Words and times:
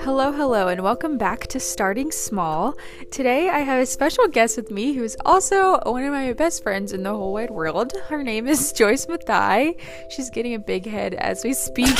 Hello, 0.00 0.32
hello, 0.32 0.68
and 0.68 0.82
welcome 0.82 1.18
back 1.18 1.46
to 1.48 1.60
Starting 1.60 2.10
Small. 2.10 2.74
Today 3.10 3.50
I 3.50 3.58
have 3.58 3.82
a 3.82 3.86
special 3.86 4.26
guest 4.26 4.56
with 4.56 4.70
me 4.70 4.94
who's 4.94 5.14
also 5.26 5.78
one 5.84 6.04
of 6.04 6.12
my 6.12 6.32
best 6.32 6.62
friends 6.62 6.94
in 6.94 7.02
the 7.02 7.10
whole 7.10 7.34
wide 7.34 7.50
world. 7.50 7.92
Her 8.08 8.22
name 8.22 8.46
is 8.46 8.72
Joyce 8.72 9.04
Mathai. 9.04 9.78
She's 10.10 10.30
getting 10.30 10.54
a 10.54 10.58
big 10.58 10.86
head 10.86 11.12
as 11.12 11.44
we 11.44 11.52
speak. 11.52 11.94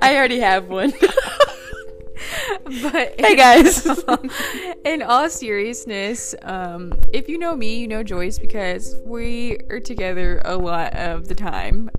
I 0.00 0.14
already 0.14 0.40
have 0.40 0.68
one. 0.68 0.92
but 2.82 3.14
hey 3.18 3.36
guys. 3.36 3.86
in 4.84 5.02
all 5.02 5.28
seriousness, 5.28 6.34
um, 6.42 6.92
if 7.12 7.28
you 7.28 7.38
know 7.38 7.56
me, 7.56 7.78
you 7.78 7.88
know 7.88 8.02
Joyce 8.02 8.38
because 8.38 8.96
we 9.04 9.58
are 9.70 9.80
together 9.80 10.40
a 10.44 10.56
lot 10.56 10.94
of 10.94 11.28
the 11.28 11.34
time. 11.34 11.90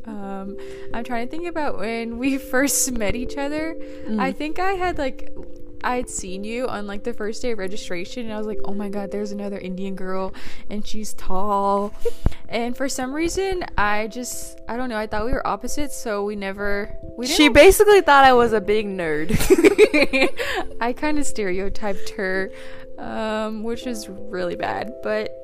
Um, 0.41 0.57
I'm 0.93 1.03
trying 1.03 1.27
to 1.27 1.31
think 1.31 1.47
about 1.47 1.77
when 1.77 2.18
we 2.18 2.37
first 2.51 2.91
met 2.91 3.15
each 3.15 3.37
other. 3.37 3.75
Mm. 4.07 4.19
I 4.19 4.32
think 4.32 4.59
I 4.59 4.73
had 4.73 4.97
like 4.97 5.32
I 5.83 5.95
had 5.95 6.09
seen 6.09 6.43
you 6.43 6.68
on 6.68 6.87
like 6.87 7.04
the 7.04 7.13
first 7.13 7.41
day 7.41 7.51
of 7.51 7.57
registration, 7.57 8.25
and 8.25 8.33
I 8.33 8.37
was 8.37 8.47
like, 8.47 8.59
oh 8.65 8.73
my 8.73 8.89
god, 8.89 9.11
there's 9.11 9.32
another 9.32 9.57
Indian 9.57 9.96
girl, 9.96 10.33
and 10.69 10.85
she's 10.85 11.13
tall. 11.13 11.93
and 12.49 12.75
for 12.75 12.87
some 12.87 13.13
reason, 13.13 13.63
I 13.77 14.07
just, 14.07 14.59
I 14.68 14.77
don't 14.77 14.89
know, 14.89 14.97
I 14.97 15.07
thought 15.07 15.25
we 15.25 15.32
were 15.32 15.46
opposites, 15.46 15.96
so 15.96 16.23
we 16.23 16.35
never. 16.35 16.96
We 17.18 17.27
she 17.27 17.49
basically 17.49 18.01
thought 18.01 18.25
I 18.25 18.33
was 18.33 18.54
a 18.54 18.61
big 18.61 18.85
nerd. 18.85 19.32
I 20.82 20.93
kind 20.93 21.18
of 21.18 21.25
stereotyped 21.25 22.10
her, 22.11 22.51
um, 22.97 23.63
which 23.63 23.87
is 23.87 24.07
really 24.10 24.55
bad, 24.55 24.93
but. 25.04 25.37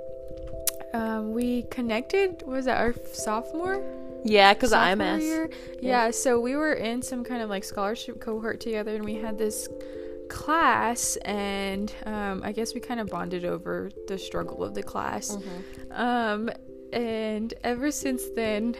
Um, 0.94 1.34
we 1.34 1.64
connected 1.64 2.44
was 2.48 2.64
that 2.66 2.78
our 2.78 2.96
sophomore 3.12 3.84
yeah, 4.24 4.54
because 4.54 4.74
I'm 4.74 5.00
Yeah. 5.00 6.06
yeah, 6.06 6.12
so 6.12 6.40
we 6.40 6.56
were 6.56 6.74
in 6.74 7.02
some 7.02 7.24
kind 7.24 7.42
of 7.42 7.50
like 7.50 7.64
scholarship 7.64 8.20
cohort 8.20 8.60
together, 8.60 8.96
and 8.96 9.06
we 9.06 9.16
had 9.16 9.38
this 9.38 9.68
class 10.28 11.16
and 11.18 11.94
um, 12.06 12.42
i 12.44 12.52
guess 12.52 12.74
we 12.74 12.80
kind 12.80 13.00
of 13.00 13.08
bonded 13.08 13.46
over 13.46 13.90
the 14.08 14.18
struggle 14.18 14.64
of 14.64 14.74
the 14.74 14.84
class 14.84 15.36
mm-hmm. 15.36 15.92
um, 15.92 16.50
and 16.94 17.54
ever 17.64 17.92
since 17.92 18.30
then 18.36 18.76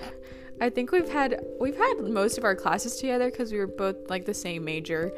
i 0.62 0.70
think 0.70 0.92
we've 0.92 1.10
had 1.10 1.44
we've 1.60 1.78
had 1.78 2.00
most 2.02 2.38
of 2.38 2.44
our 2.44 2.56
classes 2.56 2.98
together 2.98 3.30
because 3.30 3.52
we 3.52 3.58
were 3.58 3.68
both 3.68 4.10
like 4.10 4.26
the 4.26 4.34
same 4.34 4.64
major 4.64 5.12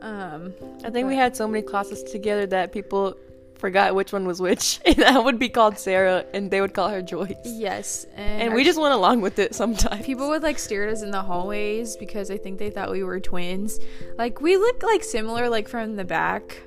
um, 0.00 0.52
i 0.84 0.90
think 0.90 1.06
we 1.06 1.16
had 1.16 1.36
so 1.36 1.46
many 1.46 1.62
classes 1.62 2.02
together 2.02 2.46
that 2.46 2.72
people 2.72 3.16
forgot 3.60 3.94
which 3.94 4.12
one 4.12 4.26
was 4.26 4.40
which. 4.40 4.80
And 4.90 4.96
that 4.96 5.22
would 5.22 5.38
be 5.38 5.48
called 5.48 5.78
Sarah, 5.78 6.24
and 6.34 6.50
they 6.50 6.60
would 6.60 6.74
call 6.74 6.88
her 6.88 7.02
Joyce. 7.02 7.34
Yes, 7.44 8.06
and, 8.16 8.42
and 8.42 8.54
we 8.54 8.64
just 8.64 8.80
went 8.80 8.92
along 8.92 9.20
with 9.20 9.38
it 9.38 9.54
sometimes. 9.54 10.04
People 10.04 10.28
would 10.30 10.42
like 10.42 10.58
stare 10.58 10.88
at 10.88 10.92
us 10.92 11.02
in 11.02 11.10
the 11.10 11.22
hallways 11.22 11.96
because 11.96 12.30
I 12.30 12.38
think 12.38 12.58
they 12.58 12.70
thought 12.70 12.90
we 12.90 13.04
were 13.04 13.20
twins. 13.20 13.78
Like 14.18 14.40
we 14.40 14.56
look 14.56 14.82
like 14.82 15.04
similar, 15.04 15.48
like 15.48 15.68
from 15.68 15.96
the 15.96 16.04
back. 16.04 16.62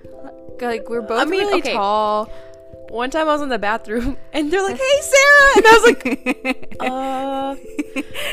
Like 0.62 0.90
we're 0.90 1.02
both 1.02 1.22
I 1.22 1.26
mean, 1.26 1.42
really 1.42 1.60
okay. 1.60 1.74
tall 1.74 2.32
one 2.94 3.10
time 3.10 3.28
I 3.28 3.34
was 3.34 3.42
in 3.42 3.50
the 3.50 3.58
bathroom 3.58 4.18
and 4.34 4.54
they're 4.54 4.62
like, 4.62 4.78
"Hey, 4.80 5.02
Sarah," 5.02 5.52
and 5.58 5.66
I 5.66 5.72
was 5.74 5.84
like, 5.84 6.78
"Uh, 6.80 7.56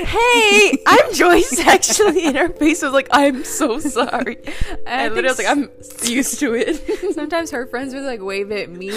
hey, 0.04 0.82
I'm 0.86 1.14
Joyce." 1.14 1.58
Actually, 1.60 2.26
and 2.26 2.36
her 2.36 2.50
face 2.50 2.82
was 2.82 2.92
like, 2.92 3.08
"I'm 3.10 3.42
so 3.44 3.80
sorry." 3.80 4.38
And 4.86 5.14
literally 5.14 5.46
I 5.46 5.54
was 5.54 5.70
like, 5.70 6.04
"I'm 6.04 6.08
used 6.08 6.38
to 6.40 6.54
it." 6.54 7.14
Sometimes 7.14 7.50
her 7.50 7.66
friends 7.66 7.94
would 7.94 8.04
like 8.04 8.20
wave 8.20 8.52
at 8.52 8.70
me, 8.70 8.90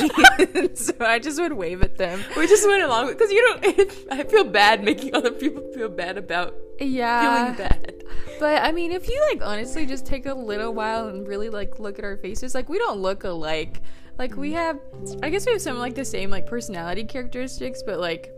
so 0.76 0.94
I 1.00 1.20
just 1.20 1.40
would 1.40 1.54
wave 1.54 1.82
at 1.82 1.98
them. 1.98 2.22
We 2.36 2.48
just 2.48 2.68
went 2.68 2.84
along 2.84 3.08
because 3.08 3.32
you 3.32 3.50
know, 3.50 3.86
I 4.12 4.24
feel 4.24 4.44
bad 4.44 4.84
making 4.84 5.16
other 5.16 5.32
people 5.32 5.64
feel 5.74 5.90
bad 5.90 6.18
about 6.18 6.56
yeah 6.80 7.54
feeling 7.54 7.70
bad. 7.70 8.04
But 8.40 8.64
I 8.64 8.74
mean, 8.74 8.92
if 8.92 9.08
you 9.08 9.26
like 9.32 9.42
honestly 9.42 9.86
just 9.86 10.06
take 10.06 10.26
a 10.26 10.34
little 10.34 10.74
while 10.74 11.08
and 11.08 11.26
really 11.26 11.50
like 11.50 11.80
look 11.80 12.00
at 12.00 12.06
our 12.06 12.18
faces, 12.18 12.54
like 12.54 12.68
we 12.68 12.78
don't 12.78 13.00
look 13.00 13.24
alike 13.24 13.82
like 14.18 14.36
we 14.36 14.54
have 14.54 14.80
I 15.22 15.30
guess 15.30 15.46
we 15.46 15.54
have 15.54 15.62
some 15.62 15.78
like 15.78 15.96
the 15.96 16.06
same 16.06 16.30
like 16.30 16.46
personality 16.46 17.04
characteristics, 17.04 17.84
but 17.84 18.00
like 18.00 18.32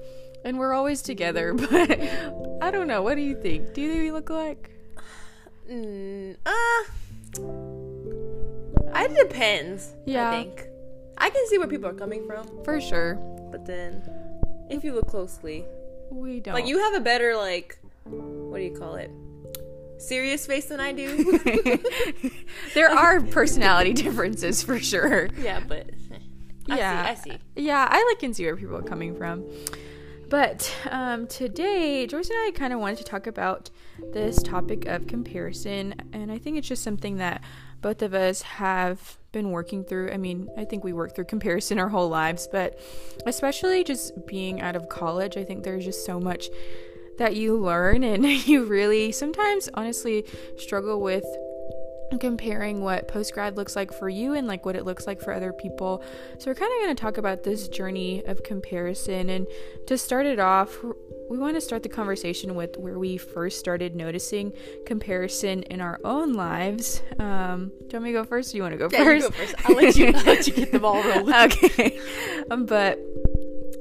and 0.43 0.59
we're 0.59 0.73
always 0.73 1.01
together, 1.01 1.53
but 1.69 1.99
I 2.61 2.71
don't 2.71 2.87
know. 2.87 3.01
What 3.01 3.15
do 3.15 3.21
you 3.21 3.39
think? 3.41 3.73
Do 3.73 3.81
you 3.81 3.89
think 3.91 4.01
we 4.01 4.11
look 4.11 4.29
alike? 4.29 4.71
Mm, 5.69 6.37
uh 6.45 6.83
it 9.05 9.29
depends. 9.29 9.93
Yeah. 10.05 10.29
I 10.29 10.43
think. 10.43 10.67
I 11.17 11.29
can 11.29 11.47
see 11.47 11.57
where 11.57 11.67
people 11.67 11.89
are 11.89 11.93
coming 11.93 12.25
from. 12.25 12.63
For 12.63 12.81
sure. 12.81 13.15
But 13.51 13.65
then 13.65 14.03
if 14.69 14.83
you 14.83 14.93
look 14.93 15.07
closely, 15.07 15.65
we 16.11 16.39
don't. 16.39 16.53
Like 16.53 16.67
you 16.67 16.79
have 16.79 16.93
a 16.95 16.99
better 16.99 17.35
like 17.35 17.77
what 18.03 18.57
do 18.57 18.63
you 18.63 18.75
call 18.75 18.95
it? 18.95 19.11
Serious 19.97 20.45
face 20.45 20.65
than 20.65 20.79
I 20.79 20.91
do. 20.91 21.39
there 22.73 22.89
are 22.89 23.21
personality 23.21 23.93
differences 23.93 24.61
for 24.61 24.79
sure. 24.79 25.29
Yeah, 25.39 25.61
but 25.65 25.89
I 26.69 26.77
yeah, 26.77 27.15
see, 27.15 27.31
I 27.31 27.35
see. 27.35 27.41
Yeah, 27.55 27.87
I 27.89 28.03
like 28.09 28.19
can 28.19 28.33
see 28.33 28.45
where 28.45 28.55
people 28.55 28.77
are 28.77 28.83
coming 28.83 29.15
from. 29.15 29.45
But 30.29 30.73
um, 30.89 31.27
today, 31.27 32.07
Joyce 32.07 32.29
and 32.29 32.39
I 32.39 32.51
kind 32.55 32.73
of 32.73 32.79
wanted 32.79 32.97
to 32.97 33.03
talk 33.03 33.27
about 33.27 33.69
this 34.11 34.41
topic 34.41 34.85
of 34.85 35.07
comparison, 35.07 35.93
and 36.13 36.31
I 36.31 36.39
think 36.39 36.57
it's 36.57 36.67
just 36.67 36.83
something 36.83 37.17
that 37.17 37.43
both 37.81 38.01
of 38.01 38.15
us 38.15 38.41
have 38.41 39.17
been 39.31 39.51
working 39.51 39.83
through. 39.83 40.11
I 40.11 40.17
mean, 40.17 40.49
I 40.57 40.65
think 40.65 40.83
we 40.83 40.93
work 40.93 41.13
through 41.13 41.25
comparison 41.25 41.77
our 41.77 41.89
whole 41.89 42.09
lives, 42.09 42.47
but 42.51 42.79
especially 43.27 43.83
just 43.83 44.25
being 44.25 44.61
out 44.61 44.75
of 44.75 44.89
college, 44.89 45.37
I 45.37 45.43
think 45.43 45.63
there's 45.63 45.85
just 45.85 46.05
so 46.05 46.19
much 46.19 46.49
that 47.17 47.35
you 47.35 47.57
learn 47.57 48.03
and 48.03 48.25
you 48.47 48.65
really 48.65 49.11
sometimes 49.11 49.69
honestly 49.73 50.25
struggle 50.57 51.01
with 51.01 51.25
comparing 52.19 52.81
what 52.81 53.07
post 53.07 53.33
grad 53.33 53.57
looks 53.57 53.75
like 53.75 53.91
for 53.91 54.07
you 54.07 54.33
and 54.33 54.47
like 54.47 54.65
what 54.65 54.75
it 54.75 54.85
looks 54.85 55.07
like 55.07 55.19
for 55.19 55.33
other 55.33 55.51
people. 55.51 56.03
So 56.39 56.49
we're 56.49 56.55
kind 56.55 56.71
of 56.71 56.85
going 56.85 56.95
to 56.95 57.01
talk 57.01 57.17
about 57.17 57.43
this 57.43 57.67
journey 57.67 58.23
of 58.25 58.43
comparison 58.43 59.29
and 59.29 59.47
to 59.87 59.97
start 59.97 60.25
it 60.25 60.39
off 60.39 60.77
we 61.29 61.37
want 61.37 61.55
to 61.55 61.61
start 61.61 61.83
the 61.83 61.89
conversation 61.89 62.55
with 62.55 62.77
where 62.77 62.99
we 62.99 63.17
first 63.17 63.59
started 63.59 63.95
noticing 63.95 64.53
comparison 64.85 65.63
in 65.63 65.81
our 65.81 65.99
own 66.03 66.33
lives. 66.33 67.01
Um, 67.19 67.69
do 67.69 67.85
you 67.85 67.89
want 67.93 68.03
me 68.03 68.11
to 68.11 68.19
go 68.19 68.23
first? 68.23 68.49
Or 68.49 68.51
do 68.51 68.57
you 68.57 68.63
want 68.63 68.73
to 68.73 68.77
go 68.77 68.89
yeah, 68.91 69.03
first? 69.03 69.23
You 69.23 69.29
go 69.31 69.35
first. 69.35 69.55
I'll 69.65 69.75
let 69.75 69.95
you. 69.95 70.07
I'll 70.15 70.23
let 70.23 70.47
you 70.47 70.53
get 70.53 70.71
the 70.71 70.79
ball 70.79 71.01
rolling. 71.03 71.33
okay, 71.51 71.99
um, 72.51 72.65
but 72.65 72.99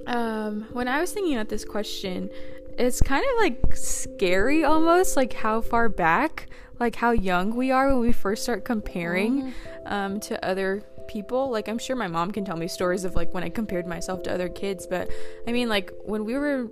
um, 0.06 0.66
when 0.72 0.88
I 0.88 1.00
was 1.00 1.12
thinking 1.12 1.34
about 1.34 1.48
this 1.48 1.64
question, 1.64 2.30
it's 2.78 3.00
kind 3.00 3.24
of 3.24 3.40
like 3.40 3.76
scary 3.76 4.64
almost 4.64 5.16
like 5.16 5.32
how 5.32 5.60
far 5.60 5.88
back 5.88 6.48
like 6.80 6.96
how 6.96 7.12
young 7.12 7.54
we 7.54 7.70
are 7.70 7.88
when 7.88 8.00
we 8.00 8.12
first 8.12 8.42
start 8.42 8.64
comparing 8.64 9.42
mm-hmm. 9.42 9.92
um, 9.92 10.20
to 10.20 10.44
other 10.44 10.82
people. 11.06 11.50
Like 11.50 11.68
i'm 11.68 11.78
sure 11.78 11.96
my 11.96 12.08
mom 12.08 12.32
can 12.32 12.44
tell 12.44 12.56
me 12.56 12.68
stories 12.68 13.04
of 13.04 13.14
like 13.14 13.32
when 13.32 13.44
i 13.44 13.48
compared 13.48 13.86
myself 13.86 14.22
to 14.24 14.32
other 14.32 14.48
kids 14.48 14.86
but 14.86 15.10
i 15.46 15.52
mean 15.52 15.68
like 15.68 15.92
when 16.04 16.24
we 16.24 16.34
were 16.34 16.68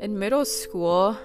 in 0.00 0.18
middle 0.18 0.44
school 0.44 1.16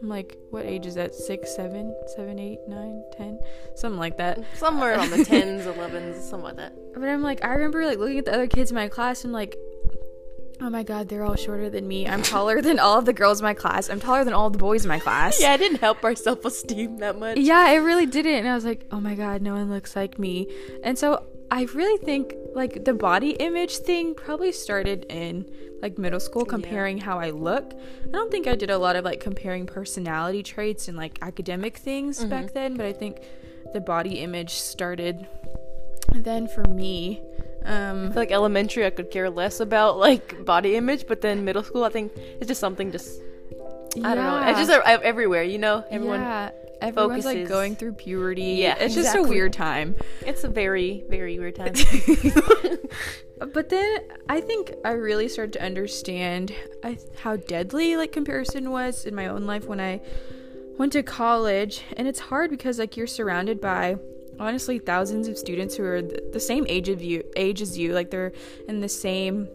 i'm 0.00 0.08
like 0.08 0.38
what 0.50 0.64
age 0.64 0.86
is 0.86 0.94
that? 0.94 1.14
Six 1.14 1.54
seven 1.54 1.94
seven 2.14 2.38
eight 2.38 2.60
nine 2.66 3.02
ten? 3.16 3.38
Something 3.74 3.98
like 3.98 4.16
that. 4.16 4.38
Somewhere 4.54 4.98
on 4.98 5.10
the 5.10 5.24
tens 5.24 5.66
11s 5.66 6.22
something 6.22 6.44
like 6.44 6.56
that. 6.56 6.74
But 6.94 7.08
i'm 7.08 7.22
like 7.22 7.44
i 7.44 7.48
remember 7.48 7.84
like 7.84 7.98
looking 7.98 8.18
at 8.18 8.24
the 8.24 8.32
other 8.32 8.46
kids 8.46 8.70
in 8.70 8.74
my 8.74 8.88
class 8.88 9.24
and 9.24 9.32
like 9.32 9.56
Oh 10.60 10.70
my 10.70 10.82
god, 10.82 11.08
they're 11.08 11.22
all 11.22 11.36
shorter 11.36 11.68
than 11.68 11.86
me. 11.86 12.08
I'm 12.08 12.22
taller 12.22 12.62
than 12.62 12.78
all 12.78 12.98
of 12.98 13.04
the 13.04 13.12
girls 13.12 13.40
in 13.40 13.44
my 13.44 13.54
class. 13.54 13.90
I'm 13.90 14.00
taller 14.00 14.24
than 14.24 14.32
all 14.32 14.48
the 14.48 14.58
boys 14.58 14.84
in 14.84 14.88
my 14.88 14.98
class. 14.98 15.40
Yeah, 15.40 15.54
it 15.54 15.58
didn't 15.58 15.80
help 15.80 16.02
our 16.02 16.14
self 16.14 16.44
esteem 16.44 16.98
that 16.98 17.18
much. 17.18 17.36
Yeah, 17.38 17.70
it 17.70 17.78
really 17.78 18.06
didn't. 18.06 18.34
And 18.34 18.48
I 18.48 18.54
was 18.54 18.64
like, 18.64 18.86
oh 18.90 19.00
my 19.00 19.14
god, 19.14 19.42
no 19.42 19.54
one 19.54 19.68
looks 19.70 19.94
like 19.94 20.18
me. 20.18 20.48
And 20.82 20.98
so 20.98 21.26
I 21.50 21.64
really 21.74 22.02
think 22.04 22.34
like 22.54 22.84
the 22.84 22.94
body 22.94 23.30
image 23.32 23.76
thing 23.78 24.14
probably 24.14 24.50
started 24.50 25.04
in 25.10 25.46
like 25.82 25.98
middle 25.98 26.20
school 26.20 26.44
comparing 26.44 26.98
yeah. 26.98 27.04
how 27.04 27.18
I 27.18 27.30
look. 27.30 27.74
I 28.04 28.10
don't 28.10 28.30
think 28.30 28.46
I 28.46 28.56
did 28.56 28.70
a 28.70 28.78
lot 28.78 28.96
of 28.96 29.04
like 29.04 29.20
comparing 29.20 29.66
personality 29.66 30.42
traits 30.42 30.88
and 30.88 30.96
like 30.96 31.18
academic 31.22 31.76
things 31.76 32.18
mm-hmm. 32.18 32.30
back 32.30 32.52
then, 32.52 32.76
but 32.76 32.86
I 32.86 32.92
think 32.92 33.20
the 33.72 33.80
body 33.80 34.20
image 34.20 34.54
started 34.54 35.26
then 36.14 36.48
for 36.48 36.64
me. 36.64 37.22
Um, 37.66 38.12
like 38.14 38.30
elementary, 38.30 38.86
I 38.86 38.90
could 38.90 39.10
care 39.10 39.28
less 39.28 39.60
about 39.60 39.98
like 39.98 40.44
body 40.44 40.76
image, 40.76 41.06
but 41.06 41.20
then 41.20 41.44
middle 41.44 41.64
school, 41.64 41.84
I 41.84 41.88
think 41.88 42.12
it's 42.16 42.46
just 42.46 42.60
something 42.60 42.92
just. 42.92 43.20
I 44.04 44.14
don't 44.14 44.24
know. 44.24 44.48
It's 44.48 44.58
just 44.58 44.70
uh, 44.70 44.82
everywhere, 45.02 45.42
you 45.42 45.58
know. 45.58 45.84
Everyone. 45.90 46.20
Yeah. 46.20 46.50
Everyone's 46.82 47.24
focuses. 47.24 47.40
like 47.40 47.48
going 47.48 47.74
through 47.74 47.94
puberty. 47.94 48.42
Yeah, 48.42 48.74
it's 48.74 48.96
exactly. 48.96 49.02
just 49.02 49.16
a 49.16 49.22
weird 49.22 49.52
time. 49.54 49.96
It's 50.26 50.44
a 50.44 50.48
very, 50.48 51.04
very 51.08 51.38
weird 51.38 51.56
time. 51.56 51.72
but 53.52 53.70
then 53.70 54.00
I 54.28 54.42
think 54.42 54.74
I 54.84 54.90
really 54.90 55.28
started 55.28 55.54
to 55.54 55.62
understand 55.62 56.54
how 57.20 57.36
deadly 57.36 57.96
like 57.96 58.12
comparison 58.12 58.70
was 58.70 59.06
in 59.06 59.14
my 59.14 59.26
own 59.26 59.46
life 59.46 59.64
when 59.64 59.80
I 59.80 60.02
went 60.78 60.92
to 60.92 61.02
college, 61.02 61.82
and 61.96 62.06
it's 62.06 62.20
hard 62.20 62.50
because 62.50 62.78
like 62.78 62.96
you're 62.96 63.06
surrounded 63.06 63.60
by 63.60 63.96
honestly 64.38 64.78
thousands 64.78 65.28
of 65.28 65.38
students 65.38 65.74
who 65.74 65.84
are 65.84 66.02
the 66.02 66.40
same 66.40 66.66
age 66.68 66.88
of 66.88 67.02
you 67.02 67.22
age 67.36 67.62
as 67.62 67.76
you 67.78 67.92
like 67.92 68.10
they're 68.10 68.32
in 68.68 68.80
the 68.80 68.88
same 68.88 69.48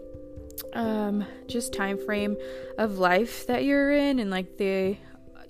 um 0.74 1.26
just 1.48 1.74
time 1.74 1.98
frame 1.98 2.36
of 2.78 2.98
life 2.98 3.48
that 3.48 3.64
you're 3.64 3.92
in 3.92 4.20
and 4.20 4.30
like 4.30 4.58
they 4.58 5.00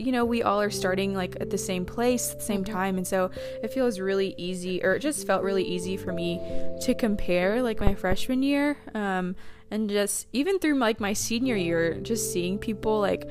you 0.02 0.12
know, 0.12 0.26
we 0.26 0.42
all 0.42 0.60
are 0.60 0.72
starting 0.72 1.14
like 1.14 1.38
at 1.40 1.50
the 1.50 1.58
same 1.58 1.86
place 1.86 2.32
at 2.32 2.40
the 2.40 2.46
same 2.46 2.64
time. 2.64 2.98
And 2.98 3.06
so 3.06 3.30
it 3.62 3.72
feels 3.72 4.00
really 4.00 4.34
easy, 4.38 4.84
or 4.84 4.96
it 4.96 5.00
just 5.00 5.28
felt 5.28 5.44
really 5.44 5.64
easy 5.64 5.96
for 5.96 6.12
me 6.12 6.40
to 6.82 6.96
compare 6.96 7.62
like 7.62 7.80
my 7.80 7.94
freshman 7.94 8.42
year. 8.42 8.78
Um, 8.94 9.36
and 9.70 9.90
just 9.90 10.28
even 10.34 10.60
through 10.60 10.80
like 10.80 11.00
my 11.00 11.14
senior 11.14 11.56
year, 11.56 11.96
just 12.02 12.34
seeing 12.34 12.58
people 12.58 13.00
like, 13.00 13.30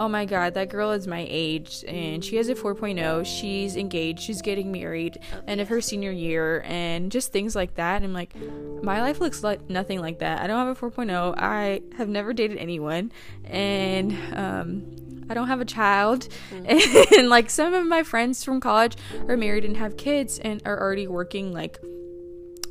oh 0.00 0.08
my 0.08 0.24
god, 0.24 0.54
that 0.54 0.70
girl 0.70 0.92
is 0.92 1.06
my 1.06 1.26
age 1.28 1.84
and 1.86 2.24
she 2.24 2.36
has 2.36 2.48
a 2.48 2.54
4.0. 2.54 3.26
She's 3.26 3.76
engaged, 3.76 4.20
she's 4.20 4.40
getting 4.40 4.72
married, 4.72 5.18
and 5.46 5.60
of 5.60 5.68
her 5.68 5.82
senior 5.82 6.10
year, 6.10 6.62
and 6.64 7.12
just 7.12 7.32
things 7.32 7.54
like 7.54 7.74
that. 7.74 7.96
And 7.96 8.06
I'm 8.06 8.14
like, 8.14 8.34
my 8.82 9.02
life 9.02 9.20
looks 9.20 9.44
like 9.44 9.68
nothing 9.68 10.00
like 10.00 10.20
that. 10.20 10.40
I 10.40 10.46
don't 10.46 10.66
have 10.66 10.82
a 10.82 10.90
4.0. 10.90 11.34
I 11.36 11.82
have 11.98 12.08
never 12.08 12.32
dated 12.32 12.56
anyone, 12.56 13.12
and 13.44 14.16
um, 14.34 15.26
I 15.28 15.34
don't 15.34 15.48
have 15.48 15.60
a 15.60 15.66
child. 15.66 16.28
Mm. 16.50 17.18
And 17.18 17.28
like 17.28 17.50
some 17.50 17.74
of 17.74 17.86
my 17.86 18.02
friends 18.02 18.42
from 18.42 18.60
college 18.60 18.96
are 19.28 19.36
married 19.36 19.66
and 19.66 19.76
have 19.76 19.98
kids 19.98 20.38
and 20.38 20.62
are 20.64 20.80
already 20.80 21.06
working 21.06 21.52
like 21.52 21.78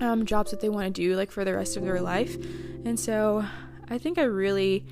um, 0.02 0.26
jobs 0.26 0.50
that 0.50 0.62
they 0.62 0.70
want 0.70 0.88
to 0.88 1.02
do 1.02 1.16
like 1.16 1.30
for 1.30 1.46
the 1.46 1.54
rest 1.54 1.78
of 1.78 1.84
their 1.84 2.02
life. 2.02 2.36
And 2.86 3.00
so 3.00 3.46
I 3.88 4.00
think 4.00 4.18
I 4.18 4.24
really 4.24 4.86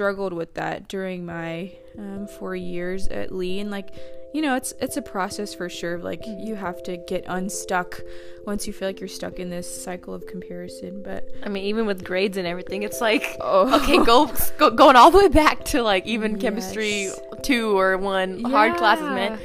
struggled 0.00 0.32
with 0.32 0.54
that 0.54 0.88
during 0.88 1.26
my 1.26 1.70
um, 1.98 2.26
four 2.26 2.56
years 2.56 3.06
at 3.08 3.30
Lee. 3.30 3.60
And 3.60 3.70
like, 3.70 3.90
you 4.32 4.40
know, 4.40 4.56
it's 4.56 4.72
it's 4.80 4.96
a 4.96 5.02
process 5.02 5.52
for 5.52 5.68
sure. 5.68 5.98
Like 5.98 6.22
you 6.26 6.54
have 6.54 6.82
to 6.84 6.96
get 6.96 7.24
unstuck 7.26 8.00
once 8.46 8.66
you 8.66 8.72
feel 8.72 8.88
like 8.88 8.98
you're 8.98 9.08
stuck 9.08 9.38
in 9.38 9.50
this 9.50 9.68
cycle 9.84 10.14
of 10.14 10.26
comparison. 10.26 11.02
But 11.02 11.28
I 11.42 11.50
mean, 11.50 11.64
even 11.64 11.84
with 11.84 12.02
grades 12.02 12.38
and 12.38 12.46
everything, 12.46 12.82
it's 12.82 13.02
like 13.02 13.36
Oh. 13.42 13.78
okay, 13.82 14.02
go, 14.02 14.32
go 14.56 14.70
going 14.70 14.96
all 14.96 15.10
the 15.10 15.18
way 15.18 15.28
back 15.28 15.66
to 15.66 15.82
like 15.82 16.06
even 16.06 16.38
chemistry 16.38 17.10
two 17.42 17.78
or 17.78 17.98
one 17.98 18.42
hard 18.42 18.78
classes, 18.78 19.04
man. 19.04 19.38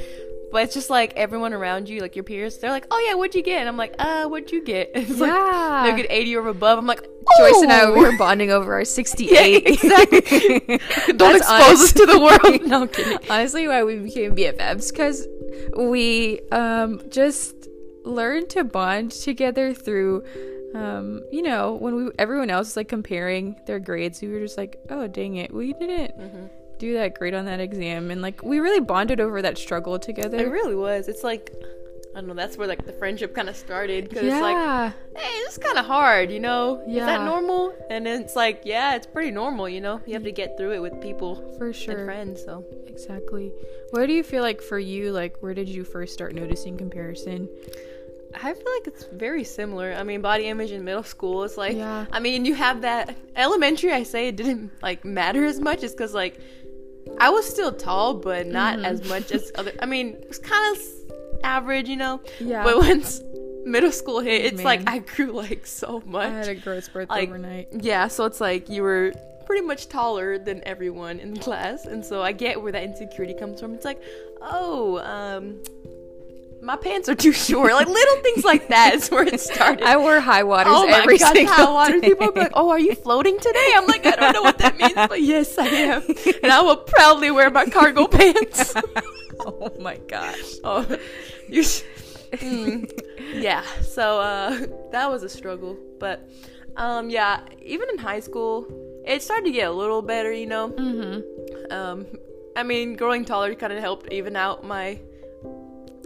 But 0.56 0.62
it's 0.62 0.72
just 0.74 0.88
like 0.88 1.12
everyone 1.16 1.52
around 1.52 1.86
you, 1.90 2.00
like 2.00 2.16
your 2.16 2.22
peers, 2.24 2.56
they're 2.56 2.70
like, 2.70 2.86
"Oh 2.90 2.98
yeah, 3.06 3.12
what'd 3.14 3.34
you 3.34 3.42
get?" 3.42 3.60
And 3.60 3.68
I'm 3.68 3.76
like, 3.76 3.94
"Uh, 3.98 4.24
what'd 4.24 4.50
you 4.52 4.64
get?" 4.64 4.90
It's 4.94 5.20
like 5.20 5.30
Yeah. 5.30 5.82
they 5.90 6.00
get 6.00 6.06
80 6.10 6.36
or 6.36 6.48
above. 6.48 6.78
I'm 6.78 6.86
like, 6.86 7.02
Joyce 7.36 7.60
and 7.60 7.70
I 7.70 7.82
"Oh." 7.82 7.92
were 7.92 8.16
bonding 8.16 8.50
over 8.50 8.72
our 8.72 8.84
68. 8.86 9.28
Yeah, 9.30 9.68
exactly. 9.74 10.20
Don't 11.12 11.18
That's 11.18 11.36
expose 11.44 11.82
us 11.84 11.92
to 11.92 12.06
the 12.06 12.18
world. 12.18 12.40
honestly- 12.44 12.68
no 12.68 12.86
kidding. 12.86 13.18
honestly 13.28 13.68
why 13.68 13.84
we 13.84 13.96
became 13.98 14.34
BFFs 14.34 14.90
because 14.92 15.26
we 15.76 16.40
um, 16.52 17.02
just 17.10 17.68
learned 18.04 18.48
to 18.50 18.64
bond 18.64 19.10
together 19.12 19.74
through 19.74 20.24
um, 20.74 21.20
you 21.32 21.42
know 21.42 21.74
when 21.74 21.94
we 21.96 22.10
everyone 22.18 22.48
else 22.48 22.68
is 22.70 22.76
like 22.78 22.88
comparing 22.88 23.56
their 23.66 23.78
grades 23.78 24.22
we 24.22 24.28
were 24.28 24.40
just 24.40 24.56
like 24.56 24.78
oh 24.88 25.06
dang 25.06 25.36
it 25.36 25.52
we 25.52 25.74
didn't 25.74 26.16
Mm-hmm. 26.18 26.46
Do 26.78 26.94
that 26.94 27.18
great 27.18 27.34
on 27.34 27.44
that 27.46 27.60
exam 27.60 28.10
and 28.10 28.20
like 28.22 28.42
we 28.42 28.60
really 28.60 28.80
bonded 28.80 29.20
over 29.20 29.42
that 29.42 29.56
struggle 29.58 29.98
together 29.98 30.38
It 30.38 30.50
really 30.50 30.74
was. 30.74 31.08
It's 31.08 31.24
like 31.24 31.52
I 32.14 32.20
don't 32.20 32.28
know. 32.28 32.34
That's 32.34 32.56
where 32.56 32.66
like 32.66 32.86
the 32.86 32.94
friendship 32.94 33.34
kind 33.34 33.48
of 33.48 33.56
started 33.56 34.08
because 34.08 34.24
it's 34.24 34.40
like, 34.40 34.54
yeah 34.54 34.92
hey, 35.14 35.38
this 35.44 35.52
is 35.52 35.58
kind 35.58 35.78
of 35.78 35.84
hard, 35.84 36.30
you 36.30 36.40
know? 36.40 36.82
Yeah. 36.86 37.00
Is 37.00 37.06
that 37.06 37.24
normal? 37.24 37.74
And 37.90 38.06
then 38.06 38.22
it's 38.22 38.36
like, 38.36 38.62
yeah, 38.64 38.94
it's 38.94 39.06
pretty 39.06 39.30
normal, 39.30 39.68
you 39.68 39.80
know? 39.80 40.00
You 40.06 40.14
have 40.14 40.24
to 40.24 40.32
get 40.32 40.56
through 40.56 40.72
it 40.72 40.80
with 40.80 41.00
people 41.00 41.54
for 41.58 41.66
and 41.66 41.76
sure 41.76 42.04
friends, 42.04 42.42
so. 42.42 42.64
exactly 42.86 43.52
where 43.90 44.06
do 44.06 44.12
you 44.14 44.22
feel 44.22 44.42
like 44.42 44.62
for 44.62 44.78
you 44.78 45.12
like 45.12 45.36
where 45.42 45.54
did 45.54 45.68
you 45.68 45.84
first 45.84 46.12
start 46.14 46.34
noticing 46.34 46.76
comparison 46.76 47.48
I 48.34 48.52
feel 48.52 48.72
like 48.78 48.86
it's 48.86 49.04
very 49.12 49.44
similar. 49.44 49.94
I 49.94 50.02
mean, 50.02 50.20
body 50.20 50.48
image 50.48 50.70
in 50.70 50.84
middle 50.84 51.02
school, 51.02 51.44
is 51.44 51.56
like, 51.56 51.76
Yeah. 51.76 52.04
I 52.12 52.20
mean, 52.20 52.44
you 52.44 52.54
have 52.54 52.82
that. 52.82 53.16
Elementary, 53.34 53.92
I 53.92 54.02
say 54.02 54.28
it 54.28 54.36
didn't 54.36 54.72
like 54.82 55.04
matter 55.04 55.44
as 55.44 55.58
much, 55.58 55.82
is 55.82 55.92
because 55.92 56.12
like 56.12 56.38
I 57.18 57.30
was 57.30 57.46
still 57.48 57.72
tall, 57.72 58.14
but 58.14 58.46
not 58.46 58.76
Mm-hmm. 58.76 58.84
as 58.84 59.08
much 59.08 59.30
as 59.32 59.50
other. 59.54 59.72
I 59.80 59.86
mean, 59.86 60.08
it 60.14 60.28
was 60.28 60.38
kind 60.38 60.76
of 60.76 60.82
average, 61.44 61.88
you 61.88 61.96
know. 61.96 62.20
Yeah. 62.40 62.64
But 62.64 62.76
once 62.90 63.22
middle 63.64 63.92
school 63.92 64.20
hit, 64.20 64.44
it's 64.52 64.62
like 64.62 64.82
I 64.88 64.98
grew 64.98 65.32
like 65.32 65.66
so 65.66 66.02
much. 66.06 66.26
I 66.30 66.34
had 66.34 66.48
a 66.48 66.54
growth 66.54 66.84
spurt 66.84 67.08
like, 67.10 67.28
overnight 67.28 67.68
Yeah, 67.72 68.08
so 68.08 68.24
it's 68.24 68.40
like 68.40 68.68
you 68.68 68.82
were 68.82 69.12
pretty 69.46 69.64
much 69.64 69.88
taller 69.88 70.38
than 70.38 70.60
everyone 70.66 71.20
in 71.20 71.34
the 71.34 71.40
class, 71.40 71.84
and 71.86 72.04
so 72.04 72.22
I 72.22 72.32
get 72.32 72.60
where 72.60 72.72
that 72.72 72.82
insecurity 72.82 73.34
comes 73.34 73.60
from. 73.60 73.74
It's 73.74 73.84
like, 73.84 74.02
oh, 74.42 74.98
um, 74.98 75.62
my 76.66 76.76
pants 76.76 77.08
are 77.08 77.14
too 77.14 77.32
short. 77.32 77.72
Like 77.72 77.86
little 77.86 78.16
things 78.22 78.44
like 78.44 78.68
that 78.68 78.94
is 78.94 79.08
where 79.08 79.22
it 79.22 79.40
started. 79.52 79.84
I 79.86 79.96
wore 79.96 80.18
high 80.20 80.42
waters 80.42 80.72
oh 80.74 80.86
my 80.88 80.98
every 80.98 81.16
god, 81.18 81.36
high 81.46 81.64
water! 81.70 82.00
day. 82.00 82.08
People 82.08 82.28
are 82.30 82.32
like, 82.42 82.52
"Oh, 82.54 82.70
are 82.70 82.78
you 82.78 82.94
floating 82.96 83.38
today?" 83.38 83.72
I'm 83.76 83.86
like, 83.86 84.04
I 84.04 84.10
don't 84.16 84.32
know 84.32 84.42
what 84.42 84.58
that 84.58 84.76
means, 84.76 84.92
but 84.94 85.22
yes, 85.22 85.56
I 85.58 85.66
am, 85.66 86.02
and 86.42 86.52
I 86.52 86.60
will 86.62 86.76
proudly 86.78 87.30
wear 87.30 87.48
my 87.50 87.66
cargo 87.66 88.06
pants. 88.18 88.74
oh 89.40 89.72
my 89.80 89.96
gosh. 90.08 90.54
oh, 90.64 90.84
you. 91.48 91.62
Sh- 91.62 91.82
Mm. 92.32 92.90
yeah. 93.36 93.62
So 93.82 94.20
uh, 94.20 94.66
that 94.90 95.08
was 95.08 95.22
a 95.22 95.28
struggle, 95.28 95.78
but 96.00 96.28
um, 96.76 97.08
yeah, 97.08 97.40
even 97.62 97.88
in 97.90 97.98
high 97.98 98.18
school, 98.20 98.66
it 99.06 99.22
started 99.22 99.44
to 99.46 99.52
get 99.52 99.68
a 99.68 99.72
little 99.72 100.02
better. 100.02 100.32
You 100.32 100.46
know, 100.46 100.68
Mm-hmm. 100.70 101.72
um, 101.72 102.06
I 102.56 102.64
mean, 102.64 102.96
growing 102.96 103.24
taller 103.24 103.54
kind 103.54 103.72
of 103.72 103.78
helped 103.78 104.12
even 104.12 104.34
out 104.34 104.64
my 104.64 104.98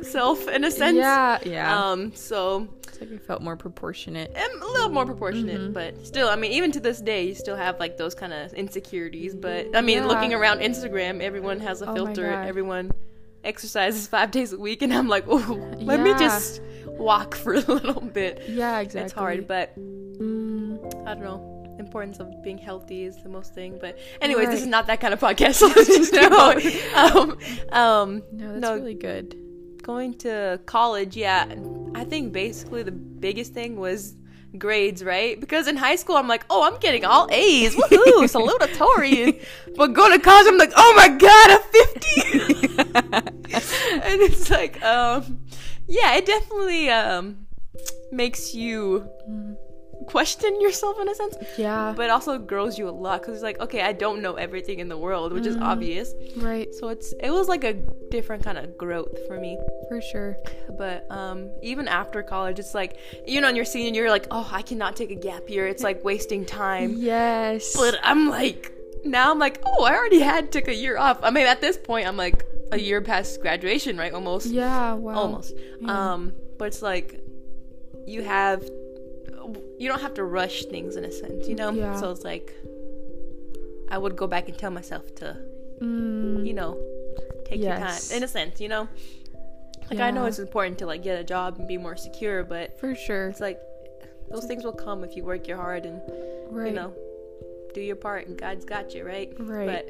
self 0.05 0.47
in 0.49 0.65
a 0.65 0.71
sense. 0.71 0.97
Yeah, 0.97 1.39
yeah. 1.45 1.91
Um. 1.91 2.15
So 2.15 2.69
it's 2.89 3.01
like 3.01 3.13
I 3.13 3.19
felt 3.19 3.43
more 3.43 3.57
proportionate. 3.57 4.33
I'm 4.37 4.63
a 4.63 4.67
little 4.67 4.89
more 4.91 5.07
proportionate, 5.07 5.61
Mm-hmm. 5.61 5.73
but 5.73 6.07
still, 6.07 6.29
I 6.29 6.37
mean, 6.37 6.53
even 6.53 6.73
to 6.73 6.81
this 6.81 7.01
day, 7.01 7.27
you 7.27 7.35
still 7.35 7.57
have 7.57 7.79
like 7.81 7.97
those 7.97 8.15
kind 8.15 8.33
of 8.33 8.53
insecurities. 8.55 9.35
But 9.35 9.75
I 9.77 9.81
mean, 9.81 9.99
Yeah. 9.99 10.07
looking 10.07 10.35
around 10.35 10.61
Instagram, 10.61 11.21
everyone 11.21 11.61
has 11.61 11.83
a 11.83 11.91
Oh 11.91 11.95
filter. 11.95 12.27
Everyone 12.31 12.91
exercises 13.45 14.07
five 14.07 14.31
days 14.39 14.53
a 14.53 14.59
week, 14.59 14.83
and 14.83 14.93
I'm 14.93 15.09
like, 15.09 15.25
oh, 15.29 15.75
let 15.79 16.01
me 16.01 16.13
just 16.15 16.61
walk 16.87 17.35
for 17.35 17.55
a 17.55 17.61
little 17.79 18.01
bit. 18.03 18.43
Yeah, 18.49 18.81
exactly. 18.81 19.05
It's 19.05 19.13
hard, 19.13 19.47
but 19.49 19.79
Mm, 19.79 21.07
I 21.07 21.15
don't 21.15 21.23
know. 21.25 21.57
Importance 21.79 22.19
of 22.21 22.43
being 22.43 22.59
healthy 22.59 23.05
is 23.05 23.17
the 23.23 23.31
most 23.31 23.55
thing. 23.55 23.79
But 23.81 23.99
anyways, 24.21 24.49
this 24.51 24.61
is 24.61 24.67
not 24.67 24.87
that 24.89 25.01
kind 25.01 25.15
of 25.15 25.21
podcast. 25.27 25.55
So 25.55 25.67
let's 25.69 25.87
just 25.89 26.13
No. 26.13 26.53
Um, 26.95 27.39
um, 27.73 28.23
no, 28.33 28.49
that's 28.51 28.61
No. 28.61 28.75
really 28.75 28.93
good. 28.95 29.35
Going 29.91 30.15
to 30.15 30.61
college, 30.67 31.17
yeah, 31.17 31.53
I 31.97 32.05
think 32.05 32.33
basically 32.33 32.85
the 32.85 32.93
biggest 32.93 33.53
thing 33.53 33.75
was 33.75 34.15
grades, 34.57 35.03
right? 35.03 35.41
Because 35.41 35.67
in 35.67 35.77
high 35.77 35.97
school, 35.97 36.15
I'm 36.15 36.29
like, 36.29 36.45
oh, 36.49 36.63
I'm 36.63 36.79
getting 36.79 37.05
all 37.05 37.27
A's, 37.33 37.75
woohoo, 37.75 38.29
salutatorian. 38.37 39.45
But 39.77 39.89
going 39.89 40.13
to 40.13 40.21
college, 40.21 40.47
I'm 40.49 40.59
like, 40.59 40.73
oh 40.77 40.93
my 40.97 41.09
god, 41.09 41.49
a 41.51 41.59
50. 41.59 42.21
and 44.11 44.21
it's 44.23 44.49
like, 44.49 44.81
um, 44.85 45.41
yeah, 45.89 46.15
it 46.17 46.25
definitely 46.27 46.91
um 46.91 47.47
makes 48.13 48.55
you 48.55 49.09
question 50.07 50.61
yourself 50.61 50.99
in 51.01 51.09
a 51.09 51.15
sense. 51.15 51.37
Yeah, 51.57 51.93
But 51.97 52.05
it 52.05 52.11
also 52.11 52.39
grows 52.39 52.79
you 52.79 52.89
a 52.89 52.91
lot 52.91 53.21
because 53.21 53.35
it's 53.35 53.43
like, 53.43 53.61
okay, 53.61 53.83
I 53.83 53.93
don't 53.93 54.23
know 54.23 54.35
everything 54.35 54.79
in 54.81 54.89
the 54.89 54.97
world, 54.99 55.33
which 55.33 55.47
is 55.47 55.57
obvious. 55.57 56.15
right, 56.37 56.73
So 56.75 56.89
it's 56.89 57.13
it 57.21 57.31
was 57.31 57.49
like 57.49 57.65
a 57.65 57.75
different 58.11 58.43
kind 58.45 58.59
of 58.59 58.77
growth 58.77 59.27
for 59.27 59.39
me. 59.39 59.59
for 59.89 60.01
sure. 60.01 60.37
But 60.79 61.07
um, 61.11 61.51
even 61.63 61.89
after 61.89 62.23
college, 62.23 62.59
it's 62.59 62.75
like 62.75 62.97
you 63.27 63.41
know, 63.41 63.49
in 63.49 63.57
your 63.57 63.65
senior 63.65 63.93
year, 63.93 64.05
you're 64.05 64.11
like, 64.11 64.27
oh, 64.31 64.49
I 64.53 64.63
cannot 64.63 64.97
take 64.97 65.11
a 65.11 65.15
gap 65.15 65.49
year. 65.49 65.67
It's 65.67 65.83
like 65.83 66.05
wasting 66.05 66.45
time. 66.47 66.95
Yes. 66.97 67.77
But 67.77 67.99
I'm 68.03 68.29
like, 68.29 68.73
now 69.05 69.31
I'm 69.31 69.39
like, 69.39 69.61
oh, 69.67 69.85
I 69.85 69.95
already 69.95 70.21
had 70.21 70.53
took 70.53 70.69
a 70.69 70.75
year 70.75 70.97
off. 70.99 71.19
I 71.23 71.31
mean, 71.31 71.47
at 71.47 71.61
this 71.61 71.77
point, 71.77 72.07
I'm 72.07 72.17
like 72.17 72.45
a 72.73 72.79
year 72.79 73.01
past 73.01 73.41
graduation, 73.41 73.97
right? 73.97 74.13
Almost, 74.13 74.47
yeah, 74.47 74.95
wow. 74.95 75.15
almost. 75.15 75.55
Um, 75.87 76.33
but 76.59 76.67
it's 76.67 76.83
like 76.83 77.21
you 78.07 78.23
have, 78.23 78.63
you 79.79 79.89
don't 79.89 80.01
have 80.01 80.15
to 80.15 80.25
rush 80.25 80.65
things 80.67 80.97
in 80.97 81.05
a 81.05 81.13
sense, 81.13 81.49
you 81.49 81.55
know. 81.55 81.71
Yeah. 81.71 81.97
So 81.97 82.11
it's 82.11 82.25
like, 82.25 82.53
I 83.89 83.99
would 83.99 84.17
go 84.17 84.27
back 84.27 84.49
and 84.49 84.57
tell 84.59 84.71
myself 84.71 85.15
to, 85.17 85.37
Mm, 85.81 86.47
you 86.47 86.53
know, 86.53 86.79
take 87.47 87.61
your 87.61 87.75
time 87.75 87.99
in 88.13 88.23
a 88.23 88.29
sense, 88.29 88.61
you 88.61 88.69
know. 88.69 88.87
Like 89.91 89.99
I 90.01 90.11
know 90.11 90.27
it's 90.27 90.39
important 90.39 90.79
to 90.81 90.87
like 90.87 91.03
get 91.03 91.19
a 91.19 91.25
job 91.25 91.59
and 91.59 91.67
be 91.67 91.79
more 91.79 91.97
secure, 91.97 92.45
but 92.45 92.79
for 92.79 92.95
sure. 92.95 93.29
it's 93.29 93.41
like 93.41 93.59
those 94.31 94.45
things 94.45 94.63
will 94.63 94.73
come 94.75 95.03
if 95.03 95.17
you 95.17 95.25
work 95.25 95.49
your 95.49 95.57
hard 95.57 95.85
and 95.87 96.01
Right. 96.51 96.69
you 96.69 96.73
know 96.75 96.93
do 97.75 97.81
your 97.81 97.97
part 97.97 98.27
and 98.29 98.37
God's 98.39 98.65
got 98.65 98.95
you, 98.95 99.05
right? 99.05 99.33
Right. 99.39 99.67
But 99.67 99.89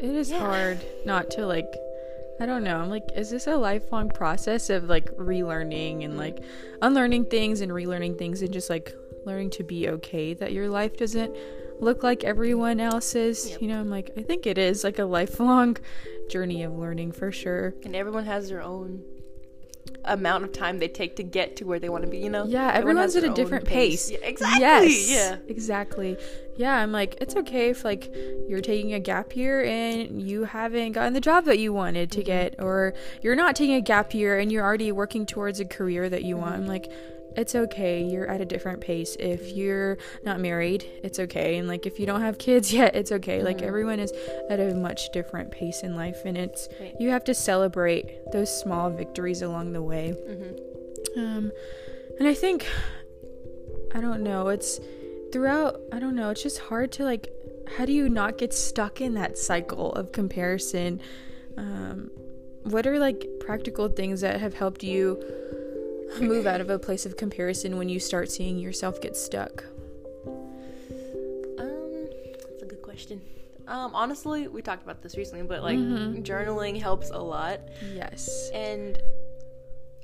It 0.00 0.10
is 0.14 0.30
Yeah. 0.30 0.38
hard 0.40 0.78
not 1.06 1.30
to 1.32 1.46
like 1.46 1.72
I 2.40 2.46
don't 2.46 2.64
know. 2.64 2.78
I'm 2.78 2.90
like 2.90 3.04
is 3.14 3.30
this 3.30 3.46
a 3.46 3.56
lifelong 3.56 4.10
process 4.10 4.70
of 4.70 4.84
like 4.84 5.10
relearning 5.16 6.04
and 6.04 6.16
like 6.18 6.42
unlearning 6.82 7.26
things 7.26 7.60
and 7.60 7.70
relearning 7.70 8.18
things 8.18 8.42
and 8.42 8.52
just 8.52 8.70
like 8.70 8.94
learning 9.24 9.50
to 9.50 9.62
be 9.62 9.88
okay 9.88 10.34
that 10.34 10.52
your 10.52 10.68
life 10.68 10.96
doesn't 10.96 11.34
look 11.80 12.02
like 12.02 12.24
everyone 12.24 12.80
else's. 12.80 13.50
Yep. 13.50 13.62
You 13.62 13.68
know, 13.68 13.80
I'm 13.80 13.90
like 13.90 14.10
I 14.16 14.22
think 14.22 14.46
it 14.46 14.58
is 14.58 14.84
like 14.84 14.98
a 14.98 15.04
lifelong 15.04 15.76
journey 16.28 16.62
of 16.62 16.72
learning 16.72 17.12
for 17.12 17.30
sure. 17.30 17.74
and 17.84 17.94
everyone 17.94 18.24
has 18.24 18.48
their 18.48 18.62
own 18.62 19.02
amount 20.04 20.44
of 20.44 20.52
time 20.52 20.78
they 20.78 20.88
take 20.88 21.16
to 21.16 21.22
get 21.22 21.56
to 21.56 21.64
where 21.64 21.78
they 21.78 21.88
want 21.88 22.04
to 22.04 22.10
be. 22.10 22.18
You 22.18 22.30
know? 22.30 22.44
Yeah, 22.44 22.70
everyone's 22.72 23.14
has 23.14 23.24
at 23.24 23.30
a 23.30 23.34
different 23.34 23.64
pace. 23.66 24.10
Yeah, 24.10 24.18
exactly. 24.22 24.60
Yes. 24.60 25.10
Yeah. 25.10 25.36
Exactly. 25.48 26.16
Yeah, 26.56 26.76
I'm 26.76 26.92
like, 26.92 27.16
it's 27.20 27.34
okay 27.36 27.70
if 27.70 27.84
like 27.84 28.14
you're 28.48 28.60
taking 28.60 28.94
a 28.94 29.00
gap 29.00 29.34
year 29.34 29.64
and 29.64 30.22
you 30.22 30.44
haven't 30.44 30.92
gotten 30.92 31.12
the 31.12 31.20
job 31.20 31.46
that 31.46 31.58
you 31.58 31.72
wanted 31.72 32.10
to 32.12 32.18
Mm-hmm. 32.18 32.26
get, 32.26 32.54
or 32.60 32.94
you're 33.22 33.34
not 33.34 33.56
taking 33.56 33.74
a 33.74 33.80
gap 33.80 34.14
year 34.14 34.38
and 34.38 34.52
you're 34.52 34.62
already 34.62 34.92
working 34.92 35.26
towards 35.26 35.58
a 35.58 35.64
career 35.64 36.08
that 36.08 36.22
you 36.22 36.36
want. 36.36 36.54
I'm 36.54 36.66
like, 36.66 36.90
it's 37.36 37.54
okay. 37.54 38.02
You're 38.04 38.28
at 38.28 38.40
a 38.40 38.44
different 38.44 38.80
pace. 38.80 39.16
If 39.18 39.52
you're 39.52 39.98
not 40.24 40.40
married, 40.40 40.84
it's 41.02 41.18
okay. 41.18 41.58
And 41.58 41.66
like 41.68 41.86
if 41.86 41.98
you 41.98 42.06
don't 42.06 42.20
have 42.20 42.38
kids 42.38 42.72
yet, 42.80 42.94
it's 42.94 43.12
okay. 43.12 43.42
Like 43.42 43.58
Mhm. 43.58 43.66
everyone 43.66 43.98
is 44.00 44.12
at 44.50 44.60
a 44.60 44.74
much 44.74 45.10
different 45.12 45.50
pace 45.50 45.82
in 45.82 45.96
life 45.96 46.22
and 46.24 46.36
it's 46.38 46.68
Right. 46.80 46.94
you 47.00 47.10
have 47.10 47.24
to 47.24 47.34
celebrate 47.34 48.06
those 48.32 48.50
small 48.60 48.90
victories 48.90 49.42
along 49.42 49.72
the 49.72 49.82
way. 49.82 50.14
Mm-hmm. 50.28 51.18
Um, 51.18 51.52
and 52.18 52.28
I 52.28 52.34
think, 52.34 52.66
I 53.94 54.00
don't 54.00 54.22
know, 54.22 54.48
it's 54.48 54.80
throughout, 55.32 55.80
I 55.92 55.98
don't 55.98 56.14
know, 56.14 56.30
it's 56.30 56.42
just 56.42 56.58
hard 56.58 56.92
to 56.92 57.04
like, 57.04 57.28
how 57.76 57.84
do 57.84 57.92
you 57.92 58.08
not 58.08 58.38
get 58.38 58.52
stuck 58.52 59.00
in 59.00 59.14
that 59.14 59.38
cycle 59.38 59.92
of 59.94 60.12
comparison? 60.12 61.00
Um, 61.56 62.10
what 62.64 62.86
are 62.86 62.98
like 62.98 63.26
practical 63.40 63.88
things 63.88 64.20
that 64.22 64.40
have 64.40 64.54
helped 64.54 64.82
you 64.82 65.22
move 66.20 66.46
out 66.46 66.60
of 66.60 66.70
a 66.70 66.78
place 66.78 67.06
of 67.06 67.16
comparison 67.16 67.76
when 67.76 67.88
you 67.88 67.98
start 68.00 68.30
seeing 68.30 68.58
yourself 68.58 69.00
get 69.00 69.16
stuck? 69.16 69.64
Um, 71.58 72.08
that's 72.48 72.62
a 72.62 72.66
good 72.66 72.82
question. 72.82 73.20
Um, 73.66 73.94
honestly, 73.94 74.48
we 74.48 74.62
talked 74.62 74.82
about 74.82 75.02
this 75.02 75.16
recently, 75.16 75.44
but 75.46 75.62
like 75.62 75.78
Mhm. 75.78 76.22
journaling 76.22 76.80
helps 76.80 77.10
a 77.10 77.18
lot. 77.18 77.60
Yes. 77.94 78.50
And 78.52 78.98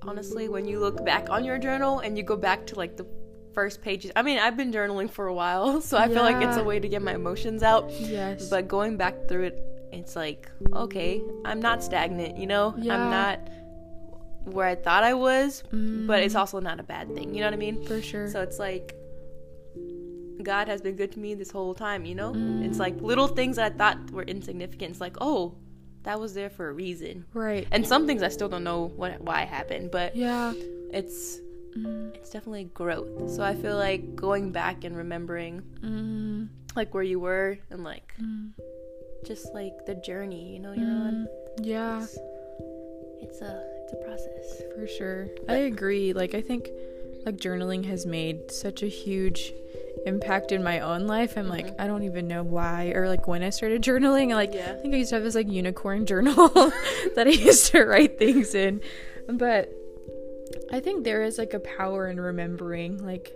honestly, 0.02 0.48
when 0.48 0.66
you 0.66 0.80
look 0.80 1.04
back 1.04 1.28
on 1.28 1.44
your 1.44 1.58
journal 1.58 1.98
and 1.98 2.16
you 2.16 2.22
go 2.24 2.36
back 2.36 2.66
to 2.68 2.74
like 2.76 2.96
the 2.96 3.06
first 3.52 3.82
pages, 3.82 4.10
I 4.16 4.22
mean, 4.22 4.38
I've 4.38 4.56
been 4.56 4.72
journaling 4.72 5.10
for 5.10 5.26
a 5.26 5.34
while, 5.34 5.80
so 5.88 5.98
I 5.98 6.08
feel 6.08 6.22
like 6.22 6.42
it's 6.42 6.56
a 6.56 6.64
way 6.64 6.80
to 6.80 6.88
get 6.88 7.02
my 7.02 7.14
emotions 7.14 7.62
out. 7.62 7.90
Yes. 7.92 8.48
But 8.48 8.66
going 8.68 8.96
back 8.96 9.28
through 9.28 9.44
it, 9.44 9.62
it's 9.92 10.16
like, 10.16 10.48
okay, 10.72 11.20
I'm 11.44 11.60
not 11.60 11.82
stagnant, 11.82 12.38
you 12.38 12.46
know? 12.46 12.74
Yeah. 12.78 12.94
I'm 12.94 13.10
not 13.10 13.40
where 14.44 14.66
I 14.66 14.74
thought 14.74 15.02
I 15.04 15.14
was, 15.14 15.62
but 15.70 16.22
it's 16.22 16.34
Mhm. 16.34 16.38
also 16.38 16.60
not 16.60 16.80
a 16.80 16.82
bad 16.82 17.14
thing, 17.14 17.34
you 17.34 17.40
know 17.40 17.46
what 17.46 17.54
I 17.54 17.58
mean? 17.58 17.82
for 17.84 18.00
sure. 18.00 18.28
So 18.28 18.40
it's 18.42 18.58
like 18.58 18.94
God 20.42 20.68
has 20.68 20.80
been 20.80 20.96
good 20.96 21.12
to 21.12 21.18
me 21.18 21.34
this 21.34 21.50
whole 21.50 21.74
time, 21.74 22.04
you 22.06 22.14
know? 22.14 22.32
Mm. 22.32 22.64
It's 22.64 22.78
like 22.78 23.00
little 23.02 23.28
things 23.28 23.56
that 23.56 23.72
I 23.72 23.76
thought 23.76 24.10
were 24.10 24.22
insignificant. 24.22 24.92
It's 24.92 25.00
like, 25.00 25.16
oh, 25.20 25.54
that 26.04 26.18
was 26.18 26.32
there 26.32 26.48
for 26.48 26.70
a 26.70 26.72
reason. 26.72 27.26
right. 27.34 27.66
And 27.70 27.86
some 27.86 28.06
things 28.06 28.22
I 28.22 28.28
still 28.28 28.48
don't 28.48 28.64
know 28.64 28.86
what 28.96 29.20
why 29.20 29.44
happened, 29.44 29.90
but 29.90 30.16
Yeah. 30.16 30.54
it's 30.92 31.40
Mm, 31.76 32.16
it's 32.16 32.30
definitely 32.30 32.64
growth. 32.64 33.30
So 33.30 33.44
I 33.44 33.54
feel 33.54 33.76
like 33.76 34.16
going 34.16 34.50
back 34.50 34.82
and 34.82 34.96
remembering 34.96 35.62
mm, 35.80 36.48
like 36.74 36.92
where 36.94 37.04
you 37.04 37.20
were 37.20 37.58
and 37.70 37.84
like 37.84 38.12
mm, 38.20 38.50
just 39.24 39.54
like 39.54 39.86
the 39.86 39.94
journey, 39.94 40.52
you 40.52 40.58
know, 40.58 40.72
you're 40.72 40.90
on. 40.90 41.28
mm. 41.28 41.64
Yeah. 41.64 42.02
It's, 42.02 42.18
it's 43.22 43.40
a 43.40 43.62
it's 43.92 43.92
a 43.92 44.04
process. 44.06 44.62
For 44.76 44.86
sure. 44.86 45.28
I 45.48 45.56
agree. 45.56 46.12
Like 46.12 46.34
I 46.34 46.40
think 46.40 46.70
like 47.26 47.36
journaling 47.36 47.84
has 47.86 48.06
made 48.06 48.50
such 48.50 48.82
a 48.82 48.86
huge 48.86 49.52
impact 50.06 50.52
in 50.52 50.62
my 50.62 50.80
own 50.80 51.06
life. 51.06 51.36
I'm 51.36 51.48
like, 51.48 51.66
Mhm. 51.66 51.74
I 51.80 51.86
don't 51.86 52.04
even 52.04 52.26
know 52.28 52.42
why 52.42 52.92
or 52.94 53.08
like 53.08 53.28
when 53.28 53.42
I 53.42 53.50
started 53.50 53.82
journaling. 53.88 54.30
Like 54.34 54.54
Yeah. 54.54 54.72
I 54.72 54.80
think 54.80 54.94
I 54.94 54.98
used 54.98 55.10
to 55.10 55.16
have 55.16 55.24
this 55.24 55.34
like 55.34 55.48
unicorn 55.50 56.06
journal 56.06 56.48
that 57.14 57.26
I 57.26 57.30
used 57.30 57.66
to 57.72 57.84
write 57.84 58.18
things 58.18 58.54
in. 58.54 58.80
But 59.28 59.70
I 60.72 60.80
think 60.80 61.04
there 61.04 61.22
is 61.22 61.36
like 61.38 61.52
a 61.54 61.60
power 61.60 62.08
in 62.08 62.18
remembering 62.20 63.04
like 63.04 63.32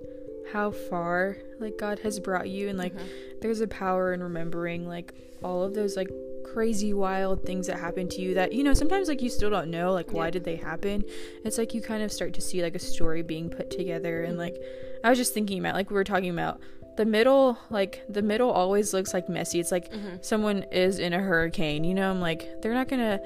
how 0.52 0.70
far 0.70 1.36
like 1.60 1.76
God 1.78 1.98
has 2.00 2.20
brought 2.20 2.48
you 2.48 2.68
and 2.68 2.78
like 2.78 2.94
Mhm. 2.94 3.40
there's 3.40 3.60
a 3.60 3.66
power 3.66 4.12
in 4.12 4.22
remembering 4.22 4.86
like 4.88 5.12
all 5.42 5.62
of 5.62 5.74
those 5.74 5.96
like 5.96 6.08
crazy 6.54 6.92
wild 6.94 7.44
things 7.44 7.66
that 7.66 7.78
happen 7.80 8.08
to 8.08 8.20
you 8.20 8.34
that 8.34 8.52
you 8.52 8.62
know 8.62 8.72
sometimes 8.72 9.08
like 9.08 9.20
you 9.20 9.28
still 9.28 9.50
don't 9.50 9.70
know 9.70 9.92
like 9.92 10.12
why 10.12 10.26
Yeah. 10.26 10.30
did 10.30 10.44
they 10.44 10.54
happen 10.56 11.02
it's 11.44 11.58
like 11.58 11.74
you 11.74 11.80
kind 11.82 12.02
of 12.02 12.12
start 12.12 12.32
to 12.34 12.40
see 12.40 12.62
like 12.62 12.76
a 12.76 12.78
story 12.78 13.22
being 13.22 13.50
put 13.50 13.70
together 13.70 14.22
and 14.22 14.38
like 14.38 14.56
i 15.02 15.10
was 15.10 15.18
just 15.18 15.34
thinking 15.34 15.58
about 15.58 15.74
like 15.74 15.90
we 15.90 15.94
were 15.94 16.04
talking 16.04 16.30
about 16.30 16.60
the 16.96 17.04
middle 17.04 17.58
like 17.70 18.02
the 18.08 18.22
middle 18.22 18.50
always 18.50 18.94
looks 18.94 19.12
like 19.12 19.28
messy 19.28 19.58
it's 19.58 19.72
like 19.72 19.90
Mhm. 19.92 20.24
someone 20.24 20.62
is 20.70 21.00
in 21.00 21.12
a 21.12 21.18
hurricane 21.18 21.82
you 21.82 21.92
know 21.92 22.08
i'm 22.08 22.20
like 22.20 22.46
they're 22.62 22.72
not 22.74 22.86
gonna 22.88 23.18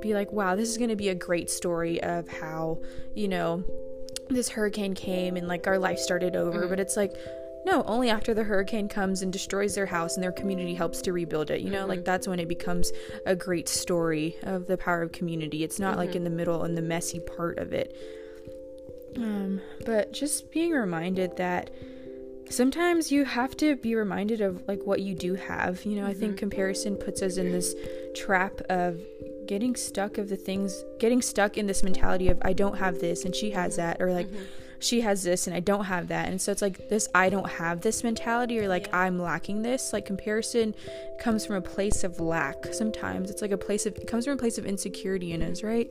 be 0.00 0.14
like 0.14 0.32
wow 0.32 0.56
this 0.56 0.70
is 0.70 0.78
gonna 0.78 0.96
be 0.96 1.10
a 1.10 1.14
great 1.14 1.50
story 1.50 2.02
of 2.02 2.26
how 2.28 2.78
you 3.14 3.28
know 3.28 3.62
this 4.30 4.48
hurricane 4.48 4.94
came 4.94 5.36
and 5.36 5.48
like 5.48 5.66
our 5.66 5.78
life 5.78 5.98
started 5.98 6.34
over 6.34 6.64
Mhm. 6.64 6.68
but 6.70 6.80
it's 6.80 6.96
like 6.96 7.12
no 7.66 7.82
only 7.84 8.10
after 8.10 8.34
the 8.34 8.44
hurricane 8.44 8.88
comes 8.88 9.22
and 9.22 9.32
destroys 9.32 9.74
their 9.74 9.86
house 9.86 10.14
and 10.16 10.22
their 10.22 10.32
community 10.32 10.74
helps 10.74 11.00
to 11.02 11.12
rebuild 11.12 11.50
it 11.50 11.60
you 11.60 11.70
know 11.70 11.86
like 11.86 12.00
Mhm. 12.00 12.04
that's 12.04 12.28
when 12.28 12.38
it 12.40 12.48
becomes 12.48 12.92
a 13.26 13.34
great 13.34 13.68
story 13.68 14.36
of 14.42 14.66
the 14.66 14.76
power 14.76 15.02
of 15.02 15.12
community 15.12 15.64
it's 15.64 15.78
not 15.78 15.96
like 15.96 16.10
Mhm. 16.10 16.16
in 16.16 16.24
the 16.24 16.30
middle 16.30 16.62
and 16.64 16.76
the 16.76 16.82
messy 16.82 17.20
part 17.20 17.58
of 17.58 17.72
it 17.72 17.96
um 19.16 19.60
but 19.86 20.12
just 20.12 20.50
being 20.50 20.72
reminded 20.72 21.36
that 21.36 21.70
sometimes 22.50 23.10
you 23.10 23.24
have 23.24 23.56
to 23.56 23.76
be 23.76 23.94
reminded 23.94 24.40
of 24.40 24.62
like 24.68 24.82
what 24.84 25.00
you 25.00 25.14
do 25.14 25.34
have 25.34 25.84
you 25.84 25.96
know 25.96 26.06
i 26.06 26.12
think 26.12 26.34
Mhm. 26.34 26.38
comparison 26.38 26.96
puts 26.96 27.22
us 27.22 27.36
in 27.36 27.52
this 27.52 27.74
trap 28.14 28.60
of 28.68 29.00
getting 29.46 29.76
stuck 29.76 30.18
of 30.18 30.28
the 30.28 30.36
things 30.36 30.84
getting 30.98 31.22
stuck 31.22 31.56
in 31.56 31.66
this 31.66 31.82
mentality 31.82 32.28
of 32.28 32.38
i 32.42 32.52
don't 32.52 32.76
have 32.78 32.98
this 32.98 33.24
and 33.24 33.34
she 33.34 33.50
has 33.50 33.76
that 33.76 34.00
or 34.00 34.12
like 34.12 34.28
Mhm. 34.28 34.36
She 34.84 35.00
has 35.00 35.22
this 35.22 35.46
and 35.46 35.56
I 35.56 35.60
don't 35.60 35.84
have 35.86 36.08
that. 36.08 36.28
And 36.28 36.40
so 36.40 36.52
it's 36.52 36.62
like 36.62 36.88
this 36.88 37.08
I 37.14 37.28
don't 37.28 37.48
have 37.48 37.80
this 37.80 38.04
mentality 38.04 38.58
or 38.60 38.68
like. 38.68 38.92
I'm 38.94 39.18
lacking 39.18 39.62
this. 39.62 39.92
Like 39.92 40.06
comparison 40.06 40.74
comes 41.18 41.44
from 41.44 41.56
a 41.56 41.60
place 41.60 42.04
of 42.04 42.20
lack. 42.20 42.66
Sometimes 42.72 43.30
it's 43.30 43.42
like 43.42 43.50
a 43.50 43.58
place 43.58 43.86
of 43.86 43.96
it 43.96 44.06
comes 44.06 44.24
from 44.24 44.34
a 44.34 44.36
place 44.36 44.58
of 44.58 44.66
insecurity 44.66 45.32
in 45.32 45.42
us, 45.42 45.62
right? 45.62 45.90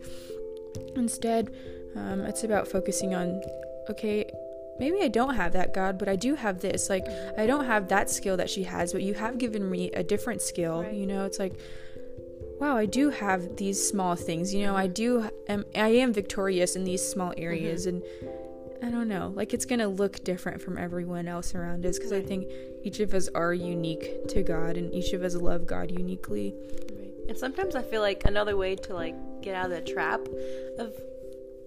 Instead, 0.95 1.53
um, 1.95 2.21
it's 2.21 2.43
about 2.43 2.67
focusing 2.67 3.13
on 3.13 3.41
okay, 3.89 4.29
maybe 4.79 5.01
I 5.01 5.09
don't 5.09 5.35
have 5.35 5.53
that 5.53 5.73
God, 5.73 5.97
but 5.97 6.07
I 6.07 6.15
do 6.15 6.35
have 6.35 6.59
this. 6.61 6.89
Like 6.89 7.05
I 7.37 7.45
don't 7.45 7.65
have 7.65 7.89
that 7.89 8.09
skill 8.09 8.37
that 8.37 8.49
she 8.49 8.63
has, 8.63 8.93
but 8.93 9.01
you 9.01 9.15
have 9.15 9.37
given 9.37 9.69
me 9.69 9.91
a 9.91 10.03
different 10.03 10.41
skill. 10.41 10.83
Right. 10.83 10.93
You 10.93 11.07
know, 11.07 11.25
it's 11.25 11.39
like 11.39 11.53
wow, 12.59 12.77
I 12.77 12.85
do 12.85 13.09
have 13.09 13.57
these 13.57 13.85
small 13.85 14.15
things. 14.15 14.53
You 14.53 14.65
know, 14.65 14.75
I 14.75 14.87
do 14.87 15.29
am 15.49 15.65
I 15.75 15.89
am 15.89 16.13
victorious 16.13 16.75
in 16.75 16.85
these 16.85 17.05
small 17.05 17.33
areas 17.37 17.85
and 17.85 18.01
I 18.83 18.89
don't 18.89 19.07
know. 19.07 19.31
Like 19.33 19.53
it's 19.53 19.63
going 19.63 19.79
to 19.79 19.87
look 19.87 20.25
different 20.25 20.61
from 20.61 20.77
everyone 20.77 21.29
else 21.29 21.55
around 21.55 21.85
us 21.85 21.97
because 21.97 22.11
I 22.11 22.21
think 22.21 22.51
each 22.83 22.99
of 22.99 23.13
us 23.13 23.29
are 23.33 23.53
unique 23.53 24.27
to 24.27 24.43
God 24.43 24.75
and 24.75 24.93
each 24.93 25.13
of 25.13 25.23
us 25.23 25.35
love 25.35 25.65
God 25.65 25.89
uniquely. 25.89 26.53
Right. 26.93 27.11
And 27.29 27.37
sometimes 27.37 27.75
I 27.75 27.81
feel 27.81 28.01
like 28.01 28.25
another 28.25 28.57
way 28.57 28.75
to 28.75 28.93
like 28.93 29.15
get 29.41 29.55
out 29.55 29.67
of 29.67 29.71
the 29.71 29.81
trap 29.93 30.19
of 30.77 30.93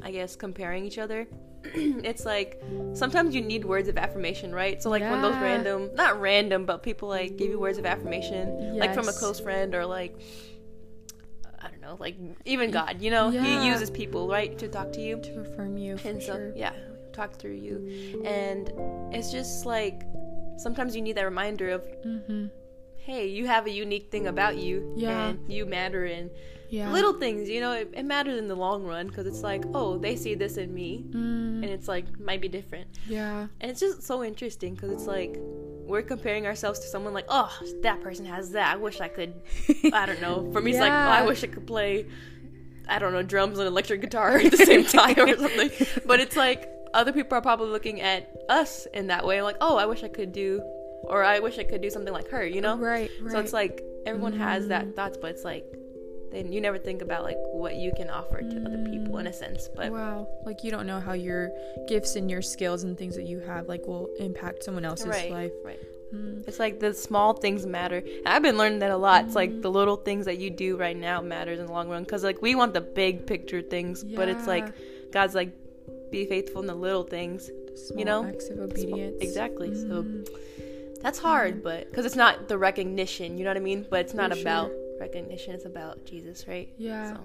I 0.03 0.11
guess 0.11 0.37
comparing 0.37 0.85
each 0.85 0.99
other. 0.99 1.27
it's 1.65 2.27
like 2.27 2.63
sometimes 2.93 3.35
you 3.35 3.41
need 3.41 3.65
words 3.65 3.89
of 3.89 3.97
affirmation, 3.97 4.55
right? 4.55 4.83
So 4.83 4.91
like 4.91 5.01
when 5.03 5.23
those 5.23 5.37
random 5.37 5.95
not 5.95 6.21
random, 6.21 6.67
but 6.67 6.83
people 6.83 7.09
like 7.09 7.39
give 7.39 7.49
you 7.49 7.59
words 7.59 7.79
of 7.79 7.87
affirmation. 7.87 8.77
Like 8.79 8.93
from 8.93 9.09
a 9.09 9.13
close 9.15 9.41
friend 9.41 9.75
or 9.75 9.87
like 9.87 10.21
I 11.63 11.69
don't 11.71 11.81
know, 11.81 11.97
like 11.99 12.17
even 12.45 12.71
God, 12.71 13.01
you 13.01 13.11
know, 13.11 13.31
Yeah. 13.31 13.43
he 13.43 13.67
uses 13.69 13.91
people, 13.91 14.29
right, 14.29 14.57
to 14.59 14.69
talk 14.69 14.93
to 14.93 15.01
you. 15.01 15.19
To 15.19 15.41
affirm 15.41 15.79
you. 15.79 15.97
And 16.05 16.23
so 16.23 16.35
sure. 16.35 16.53
yeah 16.55 16.75
talk 17.17 17.37
through 17.41 17.59
you 17.67 18.23
and 18.25 18.71
it's 19.15 19.31
just 19.33 19.67
like 19.67 20.03
sometimes 20.59 20.95
you 20.97 21.03
need 21.03 21.17
that 21.17 21.25
reminder 21.25 21.69
of 21.71 21.83
Mm-hmm. 22.05 22.47
hey 22.97 23.27
you 23.29 23.47
have 23.47 23.67
a 23.67 23.71
unique 23.71 24.11
thing 24.11 24.27
about 24.27 24.57
you 24.57 24.93
Yeah. 24.97 25.29
and 25.29 25.53
you 25.53 25.65
matter 25.67 26.05
in 26.07 26.31
Yeah. 26.69 26.91
little 26.93 27.15
things 27.15 27.49
you 27.49 27.61
know 27.61 27.73
it, 27.73 27.91
it 27.95 28.05
matters 28.05 28.39
in 28.39 28.49
the 28.49 28.55
long 28.57 28.85
run 28.85 29.07
because 29.09 29.27
it's 29.27 29.43
like 29.43 29.65
oh 29.75 29.97
they 29.99 30.15
see 30.17 30.35
this 30.35 30.57
in 30.57 30.73
me 30.75 31.05
Mm, 31.11 31.63
and 31.63 31.71
it's 31.77 31.89
like 31.89 32.07
might 32.21 32.41
be 32.41 32.49
different 32.49 32.89
yeah. 33.09 33.47
and 33.61 33.71
it's 33.71 33.81
just 33.81 34.03
so 34.03 34.23
interesting 34.25 34.75
because 34.75 34.91
it's 34.91 35.07
like 35.07 35.33
we're 35.91 36.03
comparing 36.03 36.47
ourselves 36.47 36.79
to 36.81 36.87
someone 36.89 37.15
like 37.15 37.27
oh 37.29 37.51
that 37.83 38.01
person 38.03 38.25
has 38.27 38.51
that 38.51 38.75
i 38.75 38.77
wish 38.77 39.01
i 39.01 39.07
could 39.17 39.33
i 39.93 40.05
don't 40.05 40.21
know 40.21 40.37
for 40.53 40.61
me 40.61 40.73
it's 40.73 40.81
like 40.81 40.93
oh, 40.93 41.13
i 41.19 41.23
wish 41.31 41.45
i 41.45 41.47
could 41.47 41.65
play 41.67 42.05
i 42.89 42.99
don't 42.99 43.13
know 43.13 43.23
drums 43.23 43.59
and 43.61 43.69
electric 43.69 44.01
guitar 44.01 44.37
at 44.39 44.51
the 44.51 44.57
same 44.57 44.85
time 45.01 45.17
or 45.21 45.37
something 45.37 45.71
but 46.05 46.19
it's 46.19 46.37
like 46.37 46.69
other 46.97 47.12
people 47.12 47.37
are 47.38 47.43
probably 47.43 47.69
looking 47.69 48.00
at 48.00 48.29
us 48.49 48.87
in 48.95 49.07
that 49.09 49.25
way 49.26 49.43
like 49.43 49.57
oh 49.61 49.76
i 49.76 49.87
wish 49.87 50.03
i 50.03 50.09
could 50.09 50.33
do 50.33 50.61
or 51.05 51.23
i 51.23 51.38
wish 51.38 51.59
i 51.59 51.65
could 51.65 51.81
do 51.83 51.91
something 51.91 52.12
like 52.12 52.29
her 52.29 52.45
you 52.47 52.61
know 52.61 52.76
Right, 52.76 53.11
right. 53.23 53.33
so 53.33 53.38
it's 53.38 53.53
like 53.53 53.83
everyone 54.07 54.33
has 54.35 54.65
Mm. 54.65 54.69
that 54.69 54.97
thoughts 54.97 55.17
but 55.21 55.31
it's 55.33 55.45
like 55.45 55.65
then 56.33 56.53
you 56.53 56.61
never 56.61 56.79
think 56.79 57.03
about 57.03 57.23
like 57.23 57.37
what 57.53 57.76
you 57.76 57.93
can 57.97 58.11
offer 58.11 58.41
to 58.41 58.57
other 58.67 58.83
people 58.91 59.19
in 59.19 59.26
a 59.29 59.33
sense 59.33 59.69
but 59.76 59.93
wow. 59.93 60.26
Like 60.45 60.65
you 60.65 60.71
don't 60.73 60.87
know 60.87 61.00
how 61.00 61.12
your 61.12 61.50
gifts 61.88 62.17
and 62.17 62.29
your 62.31 62.43
skills 62.43 62.83
and 62.83 62.99
things 62.99 63.15
that 63.17 63.26
you 63.26 63.38
have 63.41 63.69
like 63.69 63.87
will 63.87 64.09
impact 64.19 64.65
someone 64.65 64.85
else's 64.85 65.07
right 65.07 65.31
life. 65.31 65.53
right 65.65 65.79
Mm. 66.15 66.47
It's 66.47 66.61
like 66.61 66.79
the 66.79 66.95
small 66.95 67.33
things 67.33 67.67
matter. 67.67 67.97
And 67.97 68.29
I've 68.29 68.41
been 68.43 68.57
learning 68.57 68.79
that 68.79 68.93
a 68.93 68.97
lot. 68.97 69.25
It's 69.25 69.35
like 69.35 69.61
the 69.61 69.73
little 69.73 69.97
things 69.97 70.26
that 70.26 70.38
you 70.38 70.50
do 70.50 70.76
right 70.76 70.97
now 70.97 71.21
matters 71.21 71.59
in 71.59 71.67
the 71.67 71.73
long 71.73 71.88
run. 71.88 72.05
Because 72.05 72.23
like 72.23 72.41
we 72.41 72.55
want 72.55 72.75
the 72.75 72.81
big 72.81 73.26
picture 73.26 73.61
things, 73.61 74.05
but 74.05 74.29
it's 74.29 74.47
like 74.47 74.67
God's 75.11 75.35
like, 75.35 75.50
be 76.11 76.27
faithful 76.27 76.61
in 76.61 76.67
the 76.67 76.75
little 76.75 77.03
things. 77.03 77.51
Small 77.75 77.99
you 77.99 78.05
know? 78.05 78.25
acts 78.25 78.49
of 78.49 78.59
obedience. 78.59 79.17
Exactly. 79.21 79.75
So 79.75 80.03
Mm. 80.05 80.29
that's 81.03 81.19
hard, 81.19 81.63
but 81.63 81.89
because 81.91 82.07
it's 82.07 82.17
not 82.17 82.49
the 82.49 82.59
recognition, 82.59 83.37
you 83.39 83.45
know 83.45 83.51
what 83.51 83.57
I 83.57 83.61
mean? 83.61 83.87
But 83.89 84.01
it's 84.01 84.15
not 84.15 84.33
For 84.33 84.41
about 84.41 84.71
recognition. 84.99 85.55
It's 85.55 85.67
about 85.67 86.05
Jesus, 86.07 86.47
right? 86.49 86.69
Yeah. 86.79 87.15
So, 87.15 87.21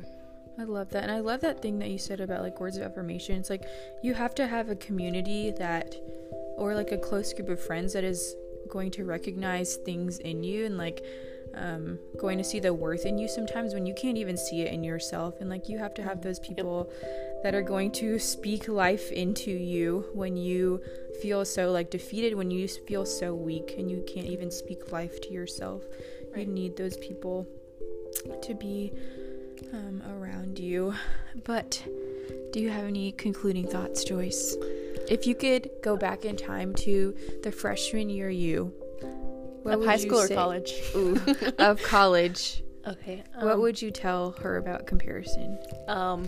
I 0.59 0.63
love 0.65 0.89
that. 0.91 1.03
And 1.03 1.11
I 1.11 1.21
love 1.21 1.41
that 1.41 1.61
thing 1.61 1.79
that 1.79 1.89
you 1.89 1.97
said 1.97 2.19
about 2.19 2.41
like 2.41 2.59
words 2.59 2.75
of 2.77 2.83
affirmation. 2.83 3.37
It's 3.37 3.49
like 3.49 3.63
you 4.03 4.13
have 4.13 4.35
to 4.35 4.45
have 4.47 4.69
a 4.69 4.75
community 4.75 5.51
that 5.51 5.95
or 6.57 6.75
like 6.75 6.91
a 6.91 6.97
close 6.97 7.33
group 7.33 7.49
of 7.49 7.59
friends 7.59 7.93
that 7.93 8.03
is 8.03 8.35
going 8.69 8.91
to 8.91 9.05
recognize 9.05 9.77
things 9.77 10.19
in 10.19 10.43
you 10.43 10.65
and 10.65 10.77
like 10.77 11.03
um, 11.55 11.99
going 12.17 12.37
to 12.37 12.43
see 12.43 12.59
the 12.59 12.73
worth 12.73 13.05
in 13.05 13.17
you 13.17 13.27
sometimes 13.27 13.73
when 13.73 13.85
you 13.85 13.93
can't 13.93 14.17
even 14.17 14.37
see 14.37 14.61
it 14.61 14.73
in 14.73 14.83
yourself. 14.83 15.39
And 15.39 15.49
like 15.49 15.69
you 15.69 15.77
have 15.77 15.93
to 15.95 16.03
have 16.03 16.21
those 16.21 16.39
people 16.39 16.91
that 17.43 17.55
are 17.55 17.61
going 17.61 17.91
to 17.93 18.19
speak 18.19 18.67
life 18.67 19.11
into 19.11 19.51
you 19.51 20.05
when 20.13 20.37
you 20.37 20.81
feel 21.21 21.45
so 21.45 21.71
like 21.71 21.89
defeated, 21.89 22.35
when 22.35 22.51
you 22.51 22.67
feel 22.67 23.05
so 23.05 23.33
weak 23.33 23.75
and 23.77 23.89
you 23.89 24.03
can't 24.07 24.27
even 24.27 24.51
speak 24.51 24.91
life 24.91 25.21
to 25.21 25.29
yourself. 25.29 25.83
Right. 26.33 26.47
You 26.47 26.53
need 26.53 26.77
those 26.77 26.97
people 26.97 27.47
to 28.41 28.53
be 28.53 28.93
um, 29.73 30.01
around 30.09 30.59
you. 30.59 30.93
But 31.43 31.83
do 32.51 32.59
you 32.59 32.69
have 32.69 32.85
any 32.85 33.11
concluding 33.13 33.67
thoughts, 33.67 34.03
Joyce? 34.03 34.55
If 35.09 35.25
you 35.25 35.35
could 35.35 35.69
go 35.81 35.97
back 35.97 36.25
in 36.25 36.37
time 36.37 36.73
to 36.75 37.15
the 37.43 37.51
freshman 37.51 38.09
year 38.09 38.29
you, 38.29 38.73
what 39.63 39.75
of 39.75 39.85
high 39.85 39.97
school 39.97 40.19
or 40.19 40.27
say- 40.27 40.35
college? 40.35 40.73
Ooh, 40.95 41.19
of 41.59 41.81
college, 41.83 42.63
Okay. 42.87 43.23
what 43.39 43.53
um, 43.55 43.61
would 43.61 43.81
you 43.81 43.91
tell 43.91 44.31
her 44.41 44.57
about 44.57 44.87
comparison? 44.87 45.57
um 45.87 46.27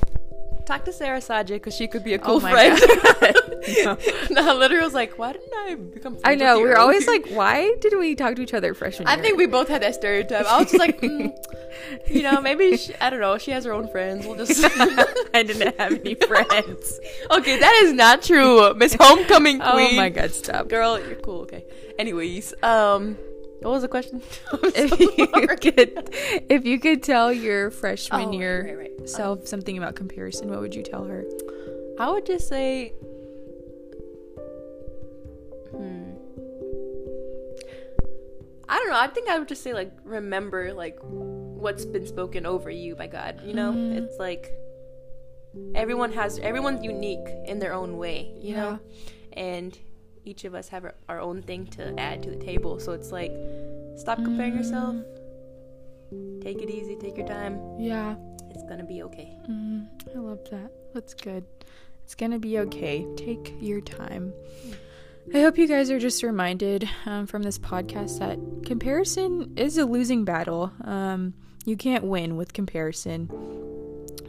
talk 0.65 0.85
to 0.85 0.93
Sarah 0.93 1.19
Sajid 1.19 1.47
because 1.49 1.75
she 1.75 1.87
could 1.87 2.03
be 2.05 2.13
a 2.13 2.19
Oh 2.21 2.25
cool 2.25 2.39
my 2.39 2.51
friend. 2.51 3.35
God. 3.83 4.01
no, 4.29 4.55
literally 4.55 4.83
was 4.83 4.93
like, 4.93 5.17
why 5.17 5.33
didn't 5.33 5.53
I 5.53 5.75
become? 5.75 6.17
I 6.23 6.35
know 6.35 6.57
we 6.57 6.63
were 6.65 6.77
always 6.77 7.07
like, 7.07 7.27
why 7.29 7.73
didn't 7.79 7.99
we 7.99 8.15
talk 8.15 8.35
to 8.35 8.41
each 8.41 8.53
other 8.53 8.73
freshman 8.73 9.07
I 9.07 9.15
year? 9.15 9.23
think 9.23 9.37
we 9.37 9.45
both 9.47 9.67
had 9.67 9.81
that 9.83 9.95
stereotype. 9.95 10.45
I 10.45 10.59
was 10.59 10.71
just 10.71 10.79
like, 10.79 10.99
mm, 11.01 11.33
you 12.07 12.23
know, 12.23 12.41
maybe 12.41 12.77
she, 12.77 12.93
I 12.95 13.09
don't 13.09 13.19
know. 13.21 13.37
She 13.37 13.51
has 13.51 13.65
her 13.65 13.73
own 13.73 13.87
friends. 13.89 14.25
We'll 14.25 14.35
just. 14.35 14.63
I 15.33 15.43
didn't 15.43 15.77
have 15.79 15.93
any 15.93 16.15
friends. 16.15 16.99
okay, 17.31 17.59
that 17.59 17.81
is 17.83 17.93
not 17.93 18.21
true, 18.21 18.73
Miss 18.75 18.95
Homecoming 18.99 19.59
Queen. 19.59 19.93
oh 19.93 19.95
my 19.95 20.09
god, 20.09 20.31
stop. 20.31 20.67
girl, 20.67 20.99
you're 20.99 21.15
cool. 21.15 21.41
Okay. 21.41 21.65
Anyways, 21.99 22.53
um, 22.63 23.17
what 23.61 23.71
was 23.71 23.81
the 23.83 23.87
question? 23.87 24.21
If 24.75 24.89
so 24.89 24.97
you 25.17 25.47
could 25.57 26.09
if 26.49 26.65
you 26.65 26.79
could 26.79 27.01
tell 27.03 27.31
your 27.31 27.71
freshman 27.71 28.29
Oh, 28.29 28.31
year 28.31 28.65
right, 28.65 28.89
right. 28.99 29.09
self 29.09 29.47
something 29.47 29.77
about 29.77 29.95
comparison, 29.95 30.49
what 30.49 30.59
would 30.59 30.75
you 30.75 30.83
tell 30.83 31.05
her? 31.05 31.23
I 31.99 32.09
would 32.11 32.25
just 32.25 32.47
say, 32.47 32.93
I 38.73 38.77
don't 38.79 38.89
know. 38.89 38.99
I 38.99 39.07
think 39.07 39.29
I 39.29 39.37
would 39.39 39.47
just 39.47 39.61
say 39.61 39.73
like 39.73 39.91
remember 40.03 40.73
like 40.73 40.97
what's 41.01 41.85
been 41.85 42.07
spoken 42.07 42.45
over 42.45 42.69
you 42.71 42.95
by 42.95 43.07
God. 43.07 43.41
You 43.45 43.53
know, 43.53 43.71
Mhm. 43.71 43.97
it's 43.99 44.17
like 44.17 44.51
everyone 45.75 46.11
has 46.13 46.39
everyone's 46.39 46.83
unique 46.83 47.27
in 47.45 47.59
their 47.59 47.73
own 47.73 47.97
way. 47.97 48.33
You 48.41 48.55
know, 48.55 48.79
and 49.33 49.77
each 50.25 50.43
of 50.45 50.55
us 50.55 50.69
have 50.69 50.85
our, 50.85 50.95
our 51.07 51.19
own 51.19 51.41
thing 51.43 51.67
to 51.77 51.93
add 51.99 52.23
to 52.23 52.29
the 52.31 52.35
table. 52.51 52.79
So 52.79 52.93
it's 52.93 53.11
like 53.11 53.31
stop 53.95 54.17
comparing 54.17 54.55
yourself. 54.55 54.95
Take 56.41 56.61
it 56.63 56.69
easy. 56.71 56.95
Take 56.95 57.17
your 57.17 57.27
time. 57.27 57.59
Yeah. 57.79 58.15
It's 58.49 58.63
gonna 58.63 58.83
be 58.85 59.03
okay. 59.03 59.37
Mm, 59.49 59.87
I 60.15 60.17
love 60.19 60.39
that. 60.51 60.71
That's 60.95 61.13
good. 61.13 61.43
It's 62.03 62.15
gonna 62.15 62.39
be 62.39 62.57
okay. 62.59 63.05
Take 63.17 63.53
your 63.59 63.81
time. 63.81 64.33
I 65.31 65.39
hope 65.39 65.57
you 65.57 65.67
guys 65.67 65.89
are 65.89 65.99
just 65.99 66.21
reminded 66.21 66.89
um, 67.05 67.27
from 67.27 67.43
this 67.43 67.57
podcast 67.57 68.19
that 68.19 68.37
comparison 68.65 69.53
is 69.55 69.77
a 69.77 69.85
losing 69.85 70.25
battle. 70.25 70.71
Um, 70.83 71.33
you 71.65 71.77
can't 71.77 72.03
win 72.03 72.35
with 72.35 72.53
comparison. 72.53 73.29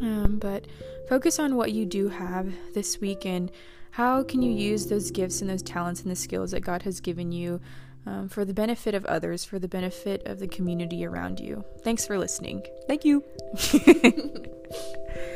Um, 0.00 0.38
but 0.40 0.66
focus 1.08 1.38
on 1.38 1.56
what 1.56 1.72
you 1.72 1.84
do 1.84 2.08
have 2.08 2.52
this 2.74 3.00
week 3.00 3.26
and 3.26 3.50
how 3.90 4.22
can 4.22 4.40
you 4.40 4.52
use 4.52 4.86
those 4.86 5.10
gifts 5.10 5.40
and 5.40 5.50
those 5.50 5.62
talents 5.62 6.02
and 6.02 6.10
the 6.10 6.16
skills 6.16 6.52
that 6.52 6.60
God 6.60 6.82
has 6.82 7.00
given 7.00 7.32
you 7.32 7.60
um, 8.06 8.28
for 8.28 8.44
the 8.44 8.54
benefit 8.54 8.94
of 8.94 9.04
others, 9.06 9.44
for 9.44 9.58
the 9.58 9.68
benefit 9.68 10.22
of 10.26 10.38
the 10.38 10.48
community 10.48 11.04
around 11.04 11.40
you. 11.40 11.64
Thanks 11.82 12.06
for 12.06 12.18
listening. 12.18 12.64
Thank 12.86 13.04
you. 13.04 13.24